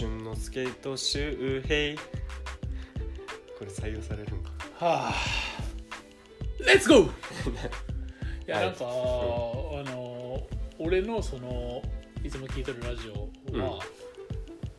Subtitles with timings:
[0.00, 2.00] 春のスケート周平
[3.58, 4.50] これ採用されるんか。
[4.78, 5.14] はあ。
[6.64, 7.08] レッツゴーい
[8.46, 8.66] やはい。
[8.68, 8.88] なんか、あ
[9.90, 10.40] の
[10.78, 11.82] 俺のその
[12.24, 13.80] いつも聞いてるラジオは、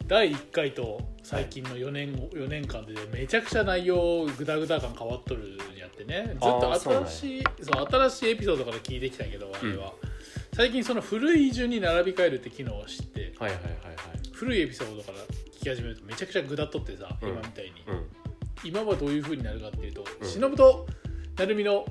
[0.07, 6.29] 第1回と最近の4年,、4年間でめちゃくちゃ内容グダグダ感変わっとるんやってね。
[6.29, 9.93] ずっと新しいそう新しいエピソードから聞いてきたけどあれは、
[10.55, 13.35] 最近その古い順に並び替えるって機能を知って。
[13.37, 14.10] はいはいはいはい
[14.41, 15.19] 古いエピソードから
[15.59, 17.29] 聞き始めるとめちゃくちゃグダっとってさ、うん。
[17.29, 18.07] 今みたいに、うん。
[18.63, 20.27] 今はどういう風になるかっていうと、うん。
[20.27, 20.87] 忍と
[21.37, 21.85] 成海の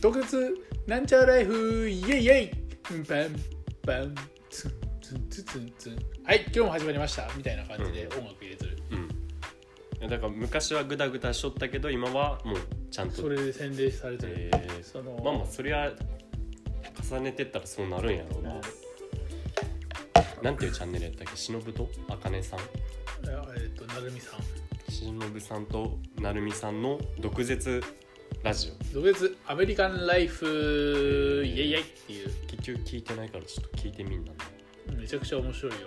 [0.00, 2.50] 特別なんちゃらライフイエイイエイ
[2.82, 3.04] パン
[3.86, 4.14] パン
[4.50, 5.98] ツンツンツンツンツン。
[6.24, 8.78] はい今日も始まりましたみたいな感じでう音楽入れてる、
[10.00, 10.08] うん。
[10.08, 12.56] だから昔はグダグダしとったけど今はもう
[12.90, 14.82] ちゃんとそれで洗礼されてる、えー。
[14.82, 15.92] そのまあまあそりゃ
[17.08, 18.60] 重ねてったらそうなるんやろうな、
[20.42, 21.36] なんていうチャンネルやったっけ？
[21.36, 22.60] 忍とあかねさん。
[22.60, 24.40] えっ、と成海さん。
[24.90, 27.82] 忍さんとなるみさんの毒舌
[28.42, 28.84] ラジオ。
[28.92, 32.28] 特別アメリカンライフイエイイエイっていう。
[32.46, 34.32] 結局聞いてないからちょっと聞いてみんな。
[34.94, 35.78] めちゃくちゃ面白いよ。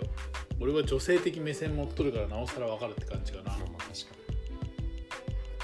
[0.60, 3.88] 俺は女性的目線持っとるからなおさら分かるって感じかな、まあまあ確か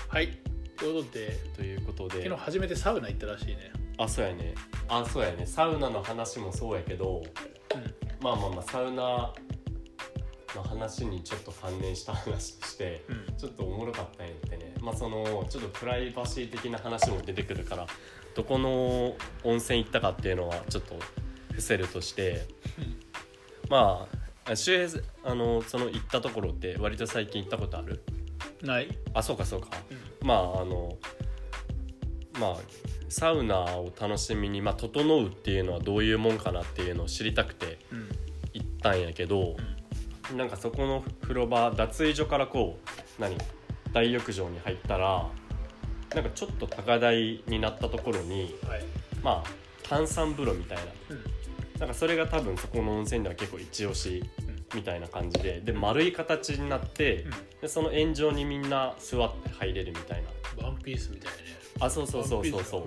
[0.09, 0.39] はい
[0.77, 2.23] ということでにということで。
[2.23, 3.73] 昨日初めてサウナ行ったらしいね。
[3.99, 4.55] あそうやね。
[4.89, 5.45] あそうやね。
[5.47, 7.25] サウナの話もそうやけど
[7.75, 9.31] うんまあまあまあサウナ
[10.57, 13.37] の話にちょっと関連した話としてうん。
[13.37, 14.73] ちょっとおもろかったんやってね。
[14.81, 17.87] まあそのちょっとプライバシー的な話も出てくるから
[18.35, 19.15] どこの
[19.45, 20.95] 温泉行ったかっていうのはちょっと
[21.51, 22.47] 伏せるとして
[23.69, 24.09] ま
[24.47, 28.03] あ周平あのその行ったところって割と最近行ったことある？
[28.63, 29.69] ない、あそうかそうか。
[30.23, 30.27] うん。
[30.27, 30.97] まああの
[32.39, 32.57] まあ
[33.09, 38.09] サウナを楽しみに、まあ、整うっていうのはどういうもんかなっていうのを知りたくてうん。
[38.55, 39.57] 行ったんやけど、
[40.37, 42.79] なんかそこの風呂場脱衣所からこ
[43.19, 43.37] う何？
[43.93, 45.29] 大浴場に入ったら
[46.15, 48.85] なんかちょっと高台になったところにはい。
[49.23, 49.51] まあ
[49.83, 50.85] 炭酸風呂みたいな。
[51.11, 51.25] うん。
[51.81, 54.23] なんかそれが多分そこの温泉では結構一押し
[54.73, 57.27] みたいな感じでで丸い形になって、
[57.61, 60.29] でその円状にみんな座って入れるみたいな
[60.63, 61.45] ワンピースみたいなね
[61.81, 62.65] あそうそうそうそう。
[62.65, 62.85] そう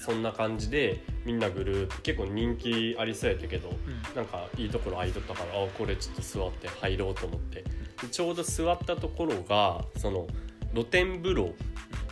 [0.00, 4.16] そんな感じでみんなぐるーっと結構人気ありそうやったけどうん。
[4.16, 7.62] なんかいいところ空いとったからあこれちょっと座って入ろうと思って。
[8.02, 10.26] でちょうど座ったところがその
[10.72, 11.54] 露天風呂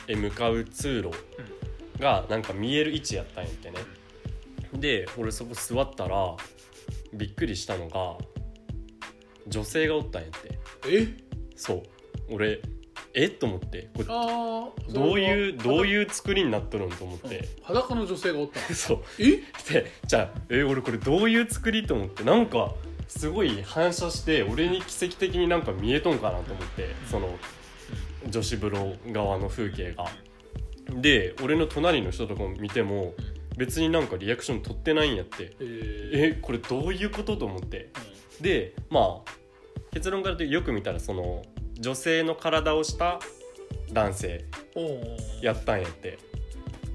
[0.08, 1.10] へ向かう通路
[1.98, 3.76] がなんか見える位置やったんやってね。
[4.74, 6.36] で俺そこ座ったら
[7.12, 8.16] びっくりしたのが
[9.48, 10.58] 女性がおったんやって。
[10.86, 11.08] え？
[11.56, 11.82] そう。
[12.30, 12.62] 俺
[13.14, 13.26] え？
[13.26, 13.88] っと思って。
[13.94, 18.66] これああどういうどうういう作りになっとるんと思って、裸の女性がおったの？
[18.74, 18.98] そう。
[19.18, 19.42] え？
[19.72, 22.24] でじゃあえ俺これどういう作りと思って。
[22.24, 22.74] なんか
[23.08, 26.88] すごい反射して俺に奇跡的になんか見えとんかなと思って。
[27.10, 27.36] その
[28.28, 30.06] 女子風呂側の風景が。
[31.00, 33.14] で俺の隣の人とか見ても
[33.56, 35.52] 別になんかリアクション取ってないんやって。
[35.60, 36.10] えー。
[36.36, 37.90] えこれどういうことと思って。
[38.40, 39.30] でまあ
[39.92, 41.42] 結論から言うとよく見たらその
[41.82, 43.18] 女性の体をした
[43.92, 44.44] 男性
[45.42, 46.18] やったんやって。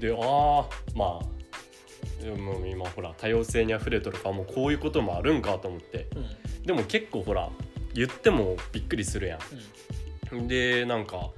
[0.00, 6.08] でああまあでも今ほら多様性にあふれとるからもうこういうこともあるんかと思って。
[6.16, 6.18] うん。
[6.18, 6.26] うん
[6.68, 7.48] でも結構ほら
[7.94, 9.38] 言ってもびっくりするや
[10.34, 10.48] ん。
[10.48, 11.30] でなんか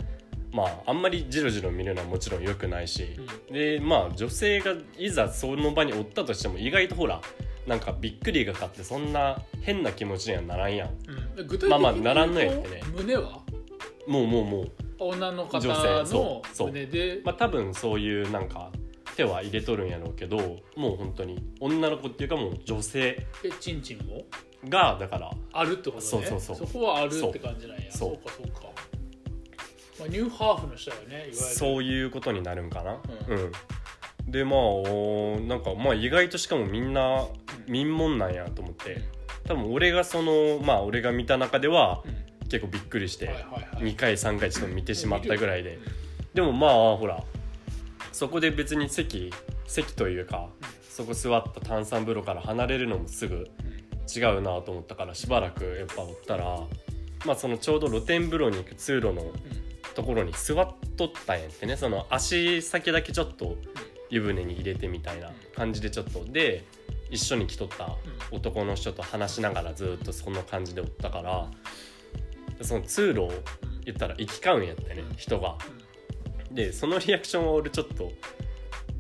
[0.53, 3.17] まああんまりジロジロ見るのはもちろん良くないし。
[3.51, 7.21] でまあ女性がいざその場におったとしても意外とほら
[7.67, 10.89] なんかびっくりがかってそんな変な気持ちにはならんやん。
[11.39, 11.47] うん。
[11.47, 12.83] 具体的にまあまあならんのやってね。
[12.95, 13.41] 胸は？
[14.09, 14.71] もうもうもう。
[14.99, 16.69] 女の方女性のそうそう。
[16.69, 17.21] 胸で？
[17.25, 18.71] まあ多分そういうなんか
[19.17, 20.37] 手は入れとるんやろうけど
[20.77, 24.23] もう本当に女の子っていうかもう女性えチンチンも
[24.69, 26.03] がだからあるってことね。
[26.03, 26.69] そうそうそう。
[26.69, 27.91] こはあるって感じなんや。
[27.91, 28.13] そそう。
[28.15, 28.63] うかそうか、
[29.99, 31.35] まあ、ニューハーフの人だよねいわゆる。
[31.37, 32.93] そういうことになるんかな。
[32.93, 32.99] う
[33.29, 33.53] うんん、
[34.27, 37.27] でまあおーなんかまあ意外としかもみんな
[37.67, 39.03] 民門なんやと思って
[39.45, 42.31] 多分俺がそのまあ俺が見た中ではうん。
[42.51, 43.45] 結構びっくりしてはいはい
[43.77, 43.93] はい。
[43.93, 45.77] 2回3回ちょっと見てしまったぐらいで。
[45.77, 45.83] うん。
[46.35, 47.23] でもまあほら
[48.13, 49.33] そこで別に席
[49.67, 50.49] 席というか
[50.83, 53.49] そこ座った炭酸風呂から離れるのもすぐ
[54.15, 56.61] 違うなと思ったからしばらくやっぱおったら
[57.25, 59.23] まあそのちょうど露天風呂に行く通路の
[59.95, 61.77] ところに座っとったんやってね。
[61.77, 63.57] その足先だけちょっと
[64.11, 66.65] 湯船に入れてみたいな感じでちょっとで
[67.11, 67.97] 一緒に来とった
[68.31, 71.49] 男の人と話しながらずっとそんな感じでおったから
[72.63, 73.33] その通路を
[73.85, 75.57] 言ったら行き交うんやってね人が。
[76.51, 78.11] でそのリアクションを俺ちょっと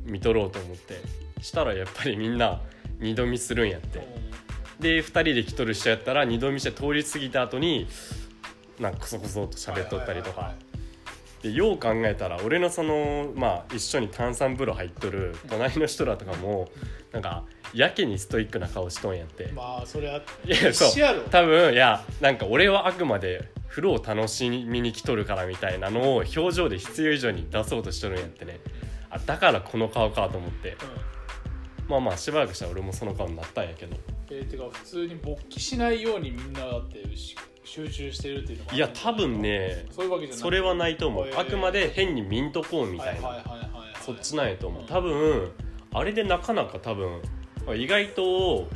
[0.04, 1.00] 見とろうと思って
[1.42, 2.60] したらやっぱりみんな
[3.00, 4.06] 二度見するんやって。
[4.78, 7.86] で2人で来とる人やったら二度見して通り過ぎた後に
[8.78, 10.54] なんかこそこそと喋っとったりとか
[11.42, 16.68] でよう考えたら俺のそのまあ一緒に炭酸風呂入っとる隣の人らとかも
[17.12, 19.50] なんかやけにストイックな顔しとんやって。
[19.52, 21.30] まあそれはいやそう。
[21.30, 28.60] 多分いやなんか俺はあくまで風呂を楽しみに来とるからみたいなのを表情で必要以上に出そうとしとるんやってね。
[29.10, 30.70] あだからこの顔かと思って。
[30.70, 30.76] うん
[31.90, 33.96] まあまあしばらくしたら俺もその顔になったんやけど。
[34.30, 37.34] えー、てか普通に勃起しないようにみんなだってし
[37.64, 40.40] 集中してるっていうのもいや多分ねそういうわけじゃない。
[40.40, 41.26] それはないと思う。
[41.26, 41.40] へー。
[41.40, 43.26] あくまで変に見んとこうみたいな。
[43.26, 44.82] はいはいはいはいはいそっちなんやと思う。
[44.82, 44.86] うん。
[44.86, 45.50] 多分
[45.92, 47.20] あれでなかなか多分
[47.76, 48.68] 意外と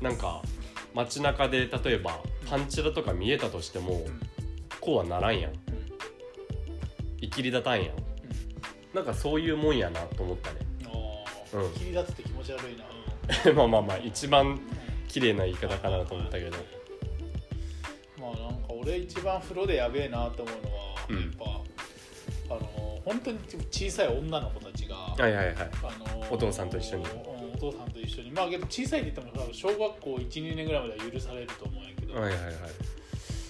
[0.00, 0.40] うなんか
[0.94, 4.20] 街中で例えばパンチラとか見えたとしてもんうん。
[4.80, 5.52] こうはならんやん。
[7.20, 7.94] いきり立たんやん。
[8.94, 10.60] なんかそういうもんやなと思ったね
[11.54, 11.72] うん。
[11.72, 12.84] 切り立つって気持ち悪いな、
[13.50, 14.60] う んまあまあまあ一番
[15.08, 16.56] 綺麗な言い方かなと思ったけど。
[18.18, 21.20] まあなんか俺一番風呂でやべえなと思うのは、うん。
[21.20, 21.30] やっ
[22.48, 23.38] ぱあの本当に
[23.70, 25.56] 小さい女の子たちが、はいはいはい。
[25.56, 27.04] あのお父さんと一緒に。
[27.04, 28.30] うんお父さんと一緒に。
[28.32, 32.54] まあけど小さいって言っても多分小学校12年ぐらいまでは許されると思うんやけど、はいはいはい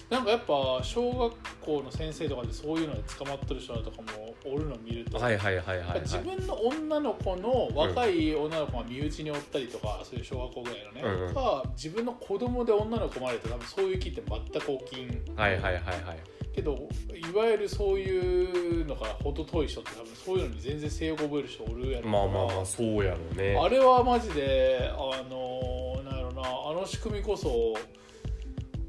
[0.09, 5.99] なんかやっぱ小学校の先生とかでそういうので捕まってる人とかもおるの見ると、はいはいはいはいはい。
[6.01, 11.33] 自分の女の子の若い女の子が身内におったりとか、そういう小学校ぐらいのね、うんうん。
[11.33, 23.59] が自分の子供で女の子生まれて多分そういう気って全く起きんはいはいはいはいけどいわゆるそういうのから程遠い人って多分そういうのに全然性欲覚える人おるやろまあまあまあそうやろうね。
[23.61, 24.97] あれはマジであ
[25.29, 27.75] のなんやろなあの仕組みこそ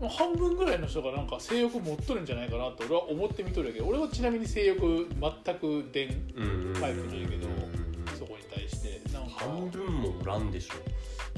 [0.09, 6.09] 半分ぐらいの人がなんか性欲持っとるんじゃないかなって俺は思ってみとるけど俺はちなみに性欲全く出ん
[6.81, 10.75] タイプなんやけどうんそこに対してなんか半分もおらんでしょ。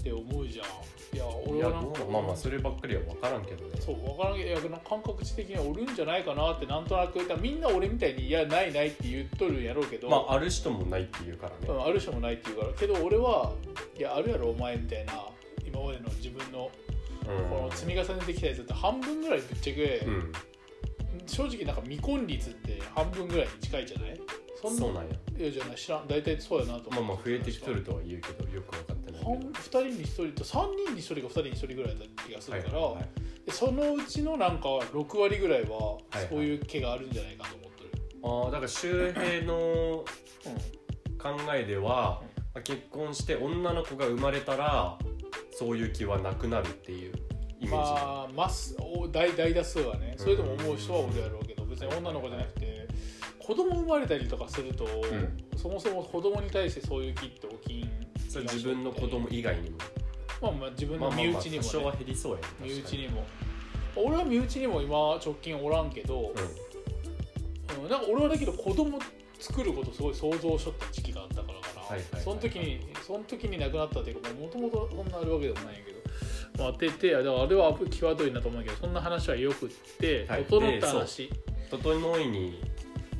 [0.01, 0.67] って思うじゃん。
[1.11, 3.81] いやい俺はなんかまあまあそればっかりは分からんけどね。
[3.81, 11.57] そう分からんけどいや感覚値的にはおるんじゃないかなってなんとなくみんな俺みたいにいやないないって言っとるんやろうけど、まあある人もないっていうからね。
[11.69, 13.53] うん、ある人もないって言うからけど俺は
[13.97, 15.15] いやあるやろお前みたいな
[15.67, 16.71] 今までの自分の
[17.49, 20.33] この積み重ねてきたやつって半分ぐらいぶっちゃけ、うん。
[21.27, 24.21] 正直なんか未婚率って半分ぐらいに近いじゃない？
[24.61, 25.15] そんなそうなんや。
[25.39, 26.09] いやじゃない知らん。
[26.09, 29.25] 大体そうやなとまあ思まあ増えてきとるとは言うけどよく分かってないけど。
[29.25, 33.09] 半2人に1人と3人に1人か2人に1人ぐらいだった気がするから、はいはいはい。
[33.47, 37.91] でそのうちのなんか6割ぐらいははいそういう毛があるんじゃないかと思ってる、
[38.25, 40.05] ああだから周平の
[41.19, 42.23] 考えでは、
[42.55, 44.99] まあ結婚して女の子が生まれたら
[45.59, 47.15] そういう気はなくなるっていう
[47.59, 52.87] イメージ、まあマスお大大多数はねそれでも思う人はおるやろうけど別に女の子じゃなくて
[53.41, 54.87] 子供生まれたりとかすると、
[55.57, 57.91] そもそも子供に対してそういう気って起きん
[58.29, 59.79] それ自分の子供以外にも。
[60.43, 63.27] まあまあ自分のまあまあまあ身内にも、ね多少は減りそうやね身内にも。
[63.97, 68.99] 俺は身内にも今直近おらんけど、うんなんか俺はだけど子供
[69.41, 71.38] 作ることすごい想像しとった時期があった
[71.89, 75.99] はいはいその時にその時に亡くなったっていうかもともとそんなあるわけでもないんやけど。
[76.59, 80.45] まあててだからあれは際どいなと思うけどそんな話はよくって、はい。
[80.45, 81.31] 整った話。
[81.73, 81.77] う。
[81.77, 82.61] ん整いに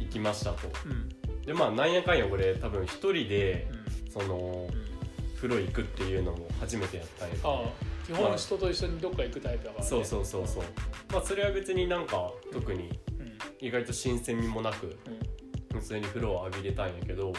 [0.01, 0.69] 行きましたと。
[0.87, 1.09] うん。
[1.43, 3.69] でまあなんやかんや俺多分一人で
[4.05, 4.11] うん。
[4.11, 4.89] そのうん。
[5.37, 7.49] 風呂行くっていうのも初めてやったんやけど。
[7.49, 7.71] ああ。
[8.07, 10.65] 基本人と一緒にどっか行くタイプだから、ね、そうそうそうそう。
[11.13, 13.39] まあそれは別になんか特にうん。
[13.61, 15.38] 意外と新鮮味もなくうん
[15.79, 17.33] 普通に風呂を浴びれたんやけど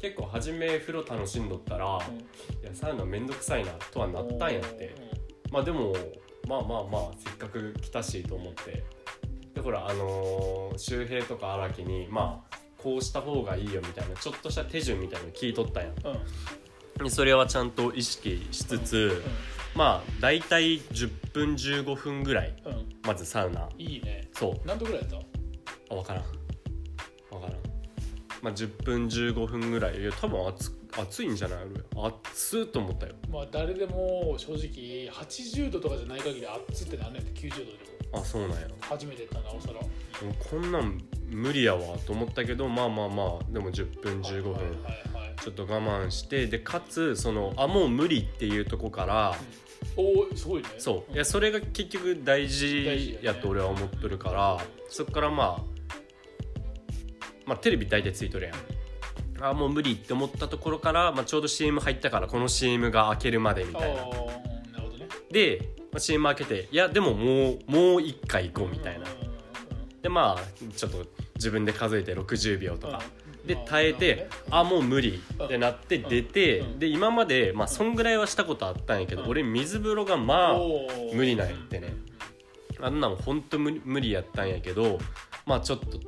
[0.00, 2.16] 結構初め風呂楽しんどったらうん。
[2.16, 2.20] い
[2.64, 4.94] やサウナめんどくさいなとはなったんやって。
[5.50, 5.92] まあでも
[6.48, 8.84] まあまあまあせっかく来たしと思って。
[9.54, 15.90] でほらあのー周平とか荒木にまあこうした方がいいよみたいなちょっとした手順みたいなの聞いとったんや。
[17.00, 17.10] うん。
[17.10, 19.22] それはちゃんと意識しつつ、
[19.74, 22.72] まあ大体10分15分ぐらいうん。
[22.72, 23.68] うんまずサウナ。
[23.78, 24.28] いいね。
[24.34, 24.60] そう。
[24.66, 25.16] 何度ぐらいやった？
[25.16, 26.24] あ分からん。
[27.30, 27.69] 分からん
[28.42, 31.58] まあ10分15分ぐらいいや多分暑暑いんじゃない？
[31.94, 33.14] 俺暑っと思ったよ。
[33.30, 38.20] まあ誰でも正直80度とかじゃない限り熱ってなんねんって90度でも。
[38.20, 38.68] あそうなんや。
[38.80, 39.74] 初めてやったなおさら
[40.50, 49.36] こんなん無理やわと思ったけどまあまあまあでも10分15分はいはいはいちょっと我慢してでかつそのあもう無理っていうとこから
[49.96, 50.68] おおすごいね。
[50.78, 51.12] そう。
[51.12, 55.79] いんやそれが結局大事やと俺は思っとるからそこからまあ
[57.46, 58.54] まあテレビ大体ついとるやん。
[59.42, 64.02] あもう無理って思ったところから、まあ、ちょうど CM 入ったからこの CM が開けるまでみたいな。
[64.02, 64.28] なるほ
[64.90, 65.08] どね。
[65.30, 69.06] で、まあ、CM 開けていやでももうもう一回行こうみたいな。
[70.02, 71.06] でまあちょっと
[71.36, 73.02] 自分で数えて60秒とか。
[73.46, 76.08] でまあ耐えてあもう無理ってなってうん。
[76.10, 76.78] 出てうん。
[76.78, 79.30] で今までまあそんぐらいはしたことあったんやけどうん。
[79.30, 80.58] 俺水風呂がまあ
[81.14, 81.94] 無理なんやってね。
[82.82, 84.98] あんなんほんと無理無理やったんやけど
[85.46, 85.98] まあちょっと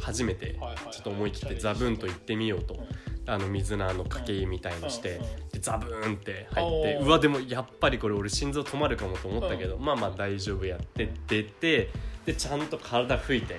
[0.00, 0.58] 初めて
[0.90, 2.74] ちょっと思い切ってザブンと行ってみようと。
[2.74, 2.80] うん
[3.26, 5.20] あの水のあのかけ湯みたいのして
[5.52, 11.90] でザブーンって入ってうわでもやっぱりこれ俺心臓止まるかもと思ったけどまあまあ大丈夫やって出て
[12.26, 13.56] でちゃんと体拭いて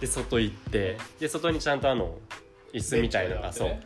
[0.00, 2.18] で外行ってで外にちゃんとあの
[2.72, 3.76] 椅子みたいのがそう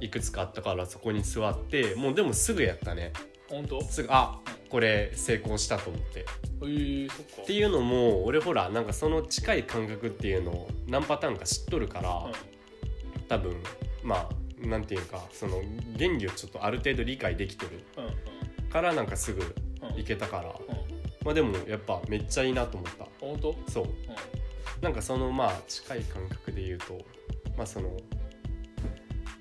[0.00, 3.12] いくつかあったからそこに座ってもうでもすぐやったね。
[3.28, 3.82] うん本当？
[3.84, 6.26] すぐあこれ成功したと思って。
[6.62, 7.42] えー、そっか。
[7.42, 12.26] っていうのも俺ほらなんかその近い感覚っていうのを何パターンか知っとるから
[13.28, 13.56] 多分
[14.02, 14.28] ま
[14.62, 15.62] あなんていうかその
[15.98, 18.70] 原理をちょっとある程度理解できてるうんうん。
[18.70, 20.00] からなんかすぐうん。
[20.00, 20.42] いけたから。
[20.44, 20.76] うん。
[21.24, 23.06] まあでもやっぱめっちゃいいなと思った。
[23.20, 23.54] 本当？
[23.68, 23.84] そう。
[23.84, 23.90] うん。
[24.82, 26.98] なんかそのまあ近い感覚で言うと
[27.56, 27.90] まあその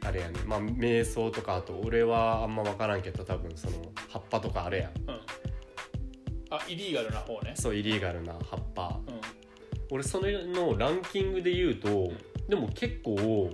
[0.06, 0.40] あれやね。
[0.46, 4.90] まあ瞑想とかあと俺はあんま分からんけど多分その葉っぱとかあれや。
[4.90, 5.20] んうん。
[6.50, 7.54] あイリーガルな方ね。
[7.56, 9.00] そうイリーガルな葉っぱ。
[9.08, 9.22] うん。
[9.92, 12.12] 俺それのランキングで言うと
[12.50, 13.50] でも結構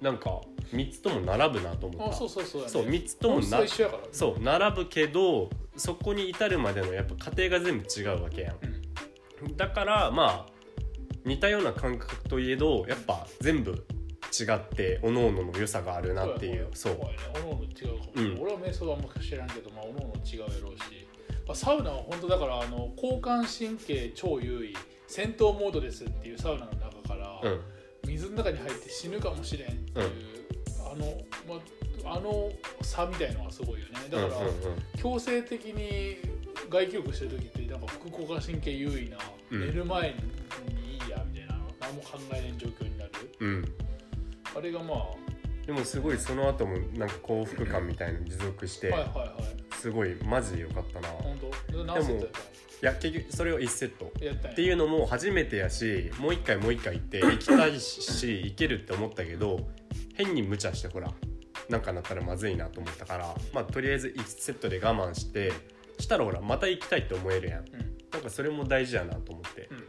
[0.00, 0.40] なんか
[0.72, 2.10] 3つとも並ぶなと思った。
[2.10, 2.72] あそうそうそうだね。
[2.72, 8.56] そう3つとも本質なは一緒やからそう並ぶけどそこに至るまでのやっぱ過程が全部違うわけやん。
[9.42, 9.56] うん。
[9.56, 10.52] だからまあ
[11.24, 13.86] 似たような感覚といえどやっぱ全部
[14.30, 16.68] 違って各々の良さがあるなっていう。
[16.72, 17.02] そうそう。
[17.04, 18.42] やねおのおの違うかも、うん。
[18.42, 21.06] 俺は瞑想はあんま知らんけどまあおのおの違うやろうし、
[21.46, 24.74] まあ、サウナは本当だからあの交感神経超優位
[25.06, 27.60] 戦闘モードですっていうサウナの中から、うん。
[28.06, 30.06] 水の中に入って死ぬかもしれんっていう、
[30.84, 31.20] あの、
[32.02, 32.50] まあ、あの
[32.82, 33.94] 差みたいのがすごいよね。
[34.10, 34.52] だから、うんうんうん。
[34.96, 36.16] 強制的に
[36.70, 39.18] 外気浴してる時ってなんか副交感神経優位な、
[39.50, 39.60] うん。
[39.60, 40.16] 寝る前に
[40.94, 43.10] いいやみたいな何も考えない状況になる。
[43.40, 43.74] うん
[44.56, 45.30] あれがまあ
[45.66, 49.74] でもすごいその後もなんか幸福感みたいの持続してはいはいはい。
[49.76, 51.08] すごいマジでよかったな。
[51.08, 51.38] い本
[51.70, 51.84] 当？
[51.84, 52.28] 何セット
[52.80, 54.06] や結局それを1セット。
[54.06, 59.68] っていうのも初めてやしもう一回もう一回行って行きたいし行けるって思ったけど
[60.14, 61.12] 変に無茶してほら
[61.68, 65.52] なんかなったらまずいなと思ったからまあとりあえず1セットで我慢して
[65.98, 67.60] したらほらまた行きたいって思えるやん。
[67.60, 67.70] うん。
[68.10, 69.68] なんかそれも大事やなと思って。
[69.70, 69.79] うん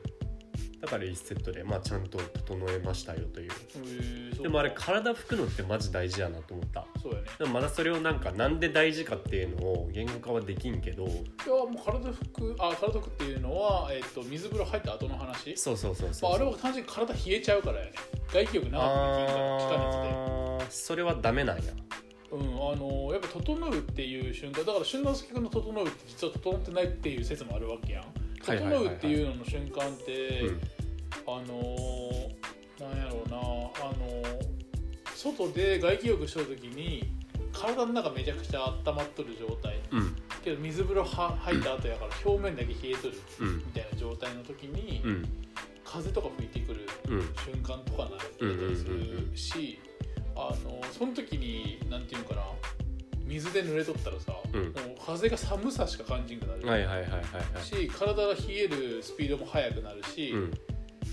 [0.82, 3.52] だから1セットでまあちゃんと整えましたよという。
[3.76, 6.88] えーでもあれ体拭くのってマジ大事やなと思った。
[7.00, 7.28] そうやね。
[7.38, 11.06] でもまだそれをなんかなんで大事かっていうのを言語化はできんけど。
[11.06, 11.14] いや
[11.48, 15.56] もう体拭くあ体拭くっていうのは、えっと水風呂入った後の話。
[15.56, 16.32] そうそうそうまそう。
[16.32, 17.92] あ、あれは単純に体冷えちゃうからやね
[18.34, 21.64] 外気浴長くできんから気化熱でそれはダメなんや。
[22.32, 28.06] うん、あのやっぱ整うっていう瞬間だから俊之介君の整うって実は整ってないっていう説もあるわけやん
[28.44, 30.62] 整うっていうのの瞬間って、うん。
[31.28, 31.78] あの
[32.80, 34.24] なんやろうなあの
[35.14, 37.14] 外で外気浴しとる時に
[37.54, 39.80] 体の中めちゃくちゃ温まっとる状態。
[39.92, 40.16] うん。
[40.44, 43.58] けど水風呂は入った後やから表面だけ冷えとるうん。
[43.58, 45.26] みたいな状態の時に、うん。
[45.84, 47.22] 風とか吹いてくるうん。
[47.46, 49.80] 瞬間とかなったりするし
[50.36, 52.42] あのその時になんていうのかな
[53.26, 54.62] 水で濡れとったらさ、うん。
[54.64, 54.74] もう
[55.06, 57.64] 風が寒さしか感じんくなる、はいはいはいはいはい。
[57.64, 60.54] し体が冷えるスピードも速くなるし、うん。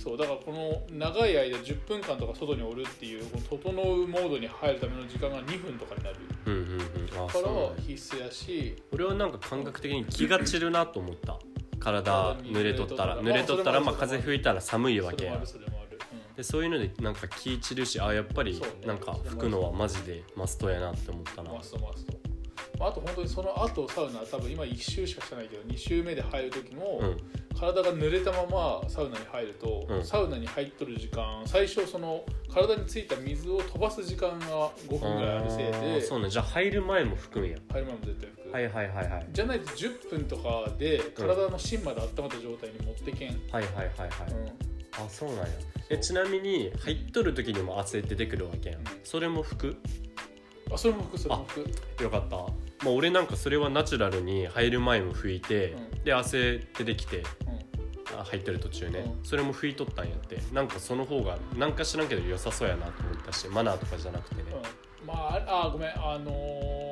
[0.03, 6.17] そうだからこの長い間10分間とか外におるっていうこの整うモードに入るための時間が2分とかになる。
[6.47, 7.27] うんうんうん。
[7.27, 8.77] あから必須やし。
[8.93, 11.39] 俺はなんか感覚的に気が散るなと思った。
[11.81, 13.81] 体濡れとったら濡れとったら。
[13.81, 15.39] まあ風吹いたら寒いわけや。
[15.39, 15.78] んそれも
[16.39, 21.53] でそういうのでなんか気散るしあやっぱりなんか吹くのはマジでマストやなって思ったな。
[21.53, 22.13] マストマスト。
[22.79, 27.17] まああと本当にその後サウナ多分今1周しかしてないけど2周目で入る時も、うん。
[27.59, 30.05] 体が濡れたままサウナに入ると、うん。
[30.05, 32.23] サウナに入っとる時間最初その
[32.55, 36.31] 体についた水を飛ばす時間が5分ぐらいあるせいでそうね。
[36.31, 37.51] じゃあ入る前も吹くん。
[37.51, 39.27] や入る前も絶対拭く、はいはいはいはい。
[39.33, 43.89] じゃないと10分とかで体の芯まで温まった状態に持ってけん、うんはいはいはい。
[43.89, 45.47] はいあそうなんや。
[45.91, 48.81] えちなみに入っとる時にも汗出てくるわけやん。
[48.81, 48.85] うん。
[49.05, 49.77] それも拭く
[50.73, 52.45] あそれも拭くそれも拭くよかった、ま
[52.87, 57.23] あ、俺なんかそれはナチュラルに入る前も拭いて、うで汗出てきてう
[58.17, 58.21] ん。
[58.21, 59.25] あ入ってる途中ね、うん。
[59.25, 60.39] それも拭いとったんやって。
[60.53, 64.63] なんかその方がなんか知らんけど良さそうやなと思ったしマナーとかじゃなくてね、うん、
[65.09, 65.15] ま
[65.49, 66.89] ああごめんあのー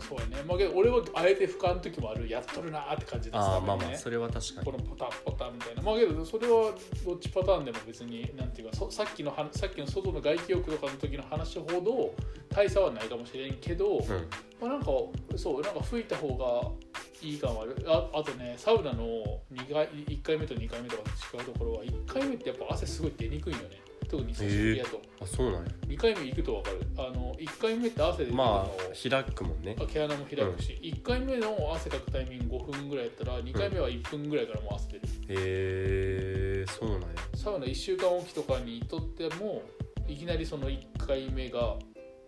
[0.00, 0.44] そうやね。
[0.46, 4.66] まあけど俺はあえて俯瞰の時もあるやっとるなーって感じですあねまあまあそれは確かに。
[4.66, 5.82] このパタンパタンみたいな。
[5.82, 6.72] まあけどそれは
[7.04, 12.14] どっちパターンでも別になんていうかそさっきのはさっきの外の外気浴とかの時の話ほど
[12.50, 14.06] 大差はないかもしれんけど、うん。
[14.60, 14.86] まあ、なんか
[15.36, 16.70] そうなんか吹いた方が
[17.22, 17.76] いい感はある。
[17.86, 19.04] ああとねサウナの
[19.52, 21.02] 2回1回目と2回目とか
[21.34, 25.70] 違うところは1回目ってやっぱ汗すごい出にくいよね特に久しぶりやと、あそうなんや。
[25.88, 26.86] 2回目行くと分かる。
[26.98, 29.76] あの1回目って汗でまあ開くもんね。
[29.76, 37.08] 毛穴も開くし、1回目の汗かくタイミング5分ぐらいやったら2回目は1分ぐらいからもう汗出る、へえそうなんや。
[37.34, 39.62] サウナ1週間おきとかにとっても
[40.08, 41.76] いきなりその1回目が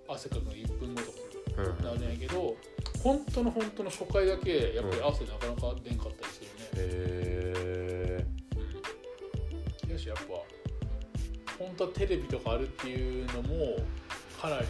[0.09, 1.85] 汗かくの1分後とかうん。
[1.85, 2.57] なるんやけど
[3.03, 8.25] 本当の本当の初回だけやっぱり汗なかなか出んかったりするね、へ
[9.89, 10.23] えやしやっぱ
[11.59, 13.77] 本当はテレビとかあるっていうのも
[14.41, 14.67] かなり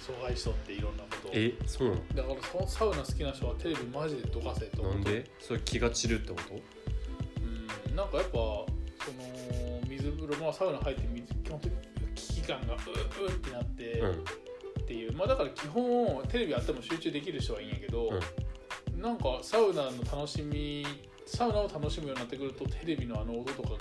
[0.00, 1.30] 阻害しとっていろんなことを。
[1.34, 5.30] えそうなだからそのサウナ好きな人はテレビマジでどかせとなんで？
[5.40, 6.38] それ気が散るってこ
[7.40, 8.66] うんなんかやっぱその
[9.88, 11.78] 水風呂まあサウナ入って水基本的に
[12.14, 14.12] 危機感がううってなって、とうん。
[14.12, 15.12] っていう。
[15.14, 18.10] まあだから基本テレビあっても集中できる人はいいんやけど、
[18.96, 20.86] なんかサウナの楽しみ
[21.26, 23.78] サウナを楽しむようになってくるとテレビのあの音とかが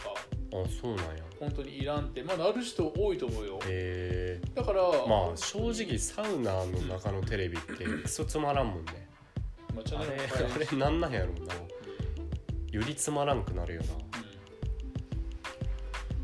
[0.63, 1.23] あそうなんや。
[1.39, 3.59] 本当にいらんってまあなる人多いと思うよ。
[3.65, 4.41] へえ。
[4.53, 9.09] だからまあ正直サウナの中のテレビってクソつまらんもんね。
[9.75, 11.53] まあ、チャあれンネルも変えあれなんなんやろうな。
[12.71, 13.93] よりつまらんくなるよな。
[13.93, 13.97] う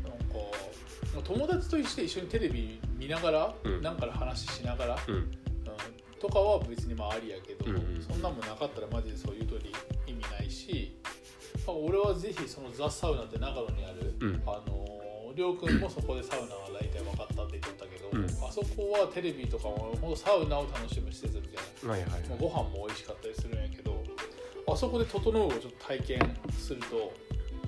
[0.00, 0.10] ん。
[0.10, 0.34] なんか、
[1.14, 3.82] まあ、友達として一緒にテレビ見ながら、うん。
[3.82, 5.14] なんかの話しながら、うん。
[5.14, 5.30] うん。
[6.18, 8.02] とかは別にまあありやけど、うんうん。
[8.02, 9.72] そんなんもなかったらマジでそういう通り
[10.06, 11.10] 意味ないし、ま
[11.66, 14.42] あ、俺はぜひそのザ・サウナって長野にある、うん。
[14.46, 14.92] あのー
[15.34, 18.24] りょうくんもそこでサウナは大体分かったって言っとったけど、うん。
[18.24, 22.28] あそこはテレビとかもほんとサウナを楽しむ施設みたいなはいはいはい。
[22.28, 24.04] まあご飯も美味しかったりするんやけど
[24.66, 27.12] あそこで「整う」をちょっと体験すると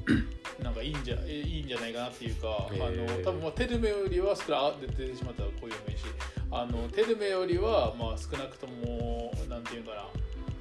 [0.62, 2.86] なんかいいんじゃいいんじゃないかなっていうか、へー。
[2.86, 6.04] あの多分まあテルメよりは少なあ出てしまったらこういう名詞
[6.50, 10.06] あのテルメよりはまあ少なくともなんていうかな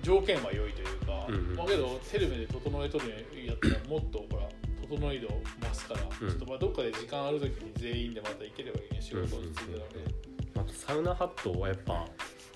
[0.04, 1.56] 条件は良いというか、うんうん。
[1.56, 3.10] まあけどテルメで整えとるん
[3.46, 4.48] やったらもっとほら
[4.88, 6.30] 整い度増すから、うん。
[6.30, 10.24] ちょっとまあどっかで時間ある時に全員でまた行ければいいね仕事を続けたので。
[10.56, 12.06] あとサウナハットはやっぱ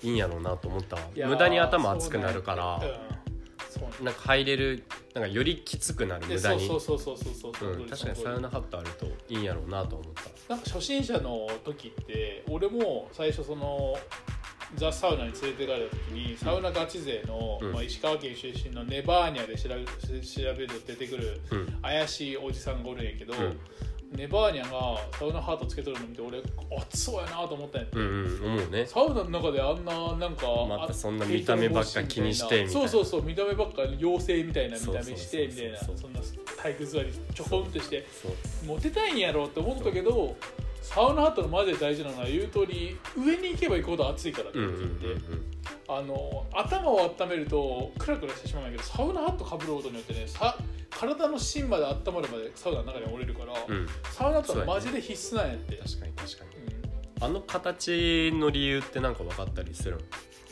[0.02, 0.96] いいんやろうなと思った。
[1.26, 2.80] 無駄に頭熱くなるから
[3.68, 4.84] そうなんか入れる
[5.14, 6.66] なんかよりきつくなるで無駄に。
[6.66, 13.96] そうそうそうそうそうそう、うん、確かにサウナハットあるといいんやろうなと思ったなんか初心者の時って俺も最初その
[14.74, 17.72] ザ・サウナに連れてかれた時にサウナガチ勢の、うん。
[17.72, 19.84] まあ、石川県出身のネバーニャで調べ
[20.20, 21.66] 調べると出てくるうん。
[21.82, 23.58] 怪しいおじさんがおるんやけど、うん。
[24.12, 28.86] ネバーニャがサウナハートつけとるの見て俺熱そうやなと思ったんやって、うんうんね。
[28.86, 32.70] サウナの中であんななんかまたそんな見た目ばっか気にしてみたいな。
[32.70, 35.96] そうそうそう見た目ばっか妖精みたいな見た目してみそうたいなそうそう。
[35.98, 36.20] そうそんな
[36.62, 38.32] 体育座りちょこんとしてそう
[38.66, 40.36] モテたいんやろって思ったけど
[40.88, 45.44] サウナハットのマジで大事なのは言う通り上に行けば行くほど暑いからってうんうん言って、うん。
[45.86, 50.56] あの頭を温めるとクラクラしてしまうんやけどサウナハットかぶることによってねさ
[50.90, 53.76] 体の芯まで温まるまでサウナの中に折れるから、うん。
[53.76, 56.50] うんサウナハットはマジで必須なんやって、確かに確かに。
[57.20, 57.24] うん。
[57.24, 60.00] あの形の理由ってなんか分かったりするん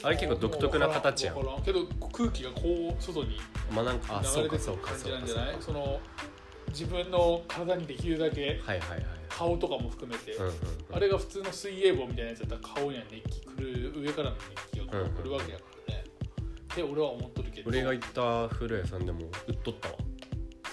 [0.02, 1.36] あれ結構独特な形やん。
[1.64, 3.38] けど空気がこう外に
[3.72, 5.56] まあなんかあ流そうかれてくる感じなんじゃない？
[5.60, 6.00] その
[6.68, 10.56] 自分の体にできるだけはいはいはい顔とかも含めて、うんうんうん。
[10.92, 16.04] あれが普通の水泳帽みたいなやつだったら顔には熱気くる上からの熱気がくるわけやからね、
[16.72, 17.70] って俺は思っとるけど。
[17.70, 19.94] 俺が行った風呂屋さんでも売っとったわ。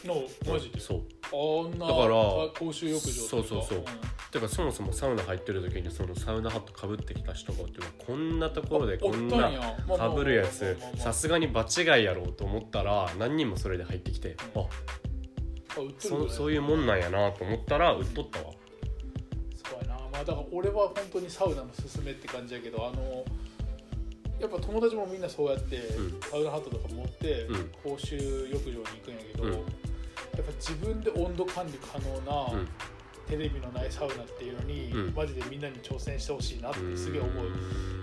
[0.05, 0.15] の
[0.51, 0.79] マジで？
[0.79, 1.01] そう。
[1.31, 2.15] あんなだから
[2.57, 3.29] 公衆浴場とか。
[3.29, 3.83] そうそうそう。
[4.31, 9.51] てかそもそもサウナ入ってる時にそのサウナハットかぶってきた人がおってこんなところでこんな
[9.95, 14.61] かぶるやつさすがに場違いやろうと思ったら何人もそれで入ってきてうん。
[14.63, 14.65] あ
[15.99, 18.45] そそういうもんなんやなと思ったら売っとったわ。
[19.65, 19.99] そうやな。
[20.11, 23.25] まあだから俺は本当にサウナのすすめって感じやけどあの
[24.39, 26.19] やっぱ友達もみんなそうやって、うん。
[26.21, 27.71] サウナハットとか持って、うん。
[27.81, 28.17] 公衆
[28.51, 29.51] 浴場に行くんやけど、うん。
[29.51, 32.67] やっぱ自分で温度管理可能な、うん。
[33.25, 35.13] テレビのないサウナっていうのに、うん。
[35.15, 37.33] マジでみんなに挑戦してほしいなってすげえ思う。
[37.33, 37.37] ん。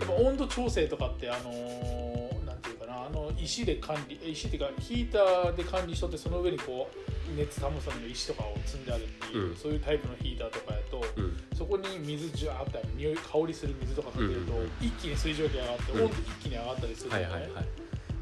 [0.01, 9.57] やっぱ温度調整とかってあのーなんていうかなあの石で管理石っていうかヒーターで管理しとってその上にこう熱保つための石とかを積んであるっていう、うん。
[9.57, 11.37] そういうタイプのヒーターとかやと、うん。
[11.57, 16.03] そこに水ジュワーって匂い香りする水とかかけると、うん一気に水蒸気が上がって、うん。
[16.03, 17.65] 温度一気に上がったりするよね、はいはいはい。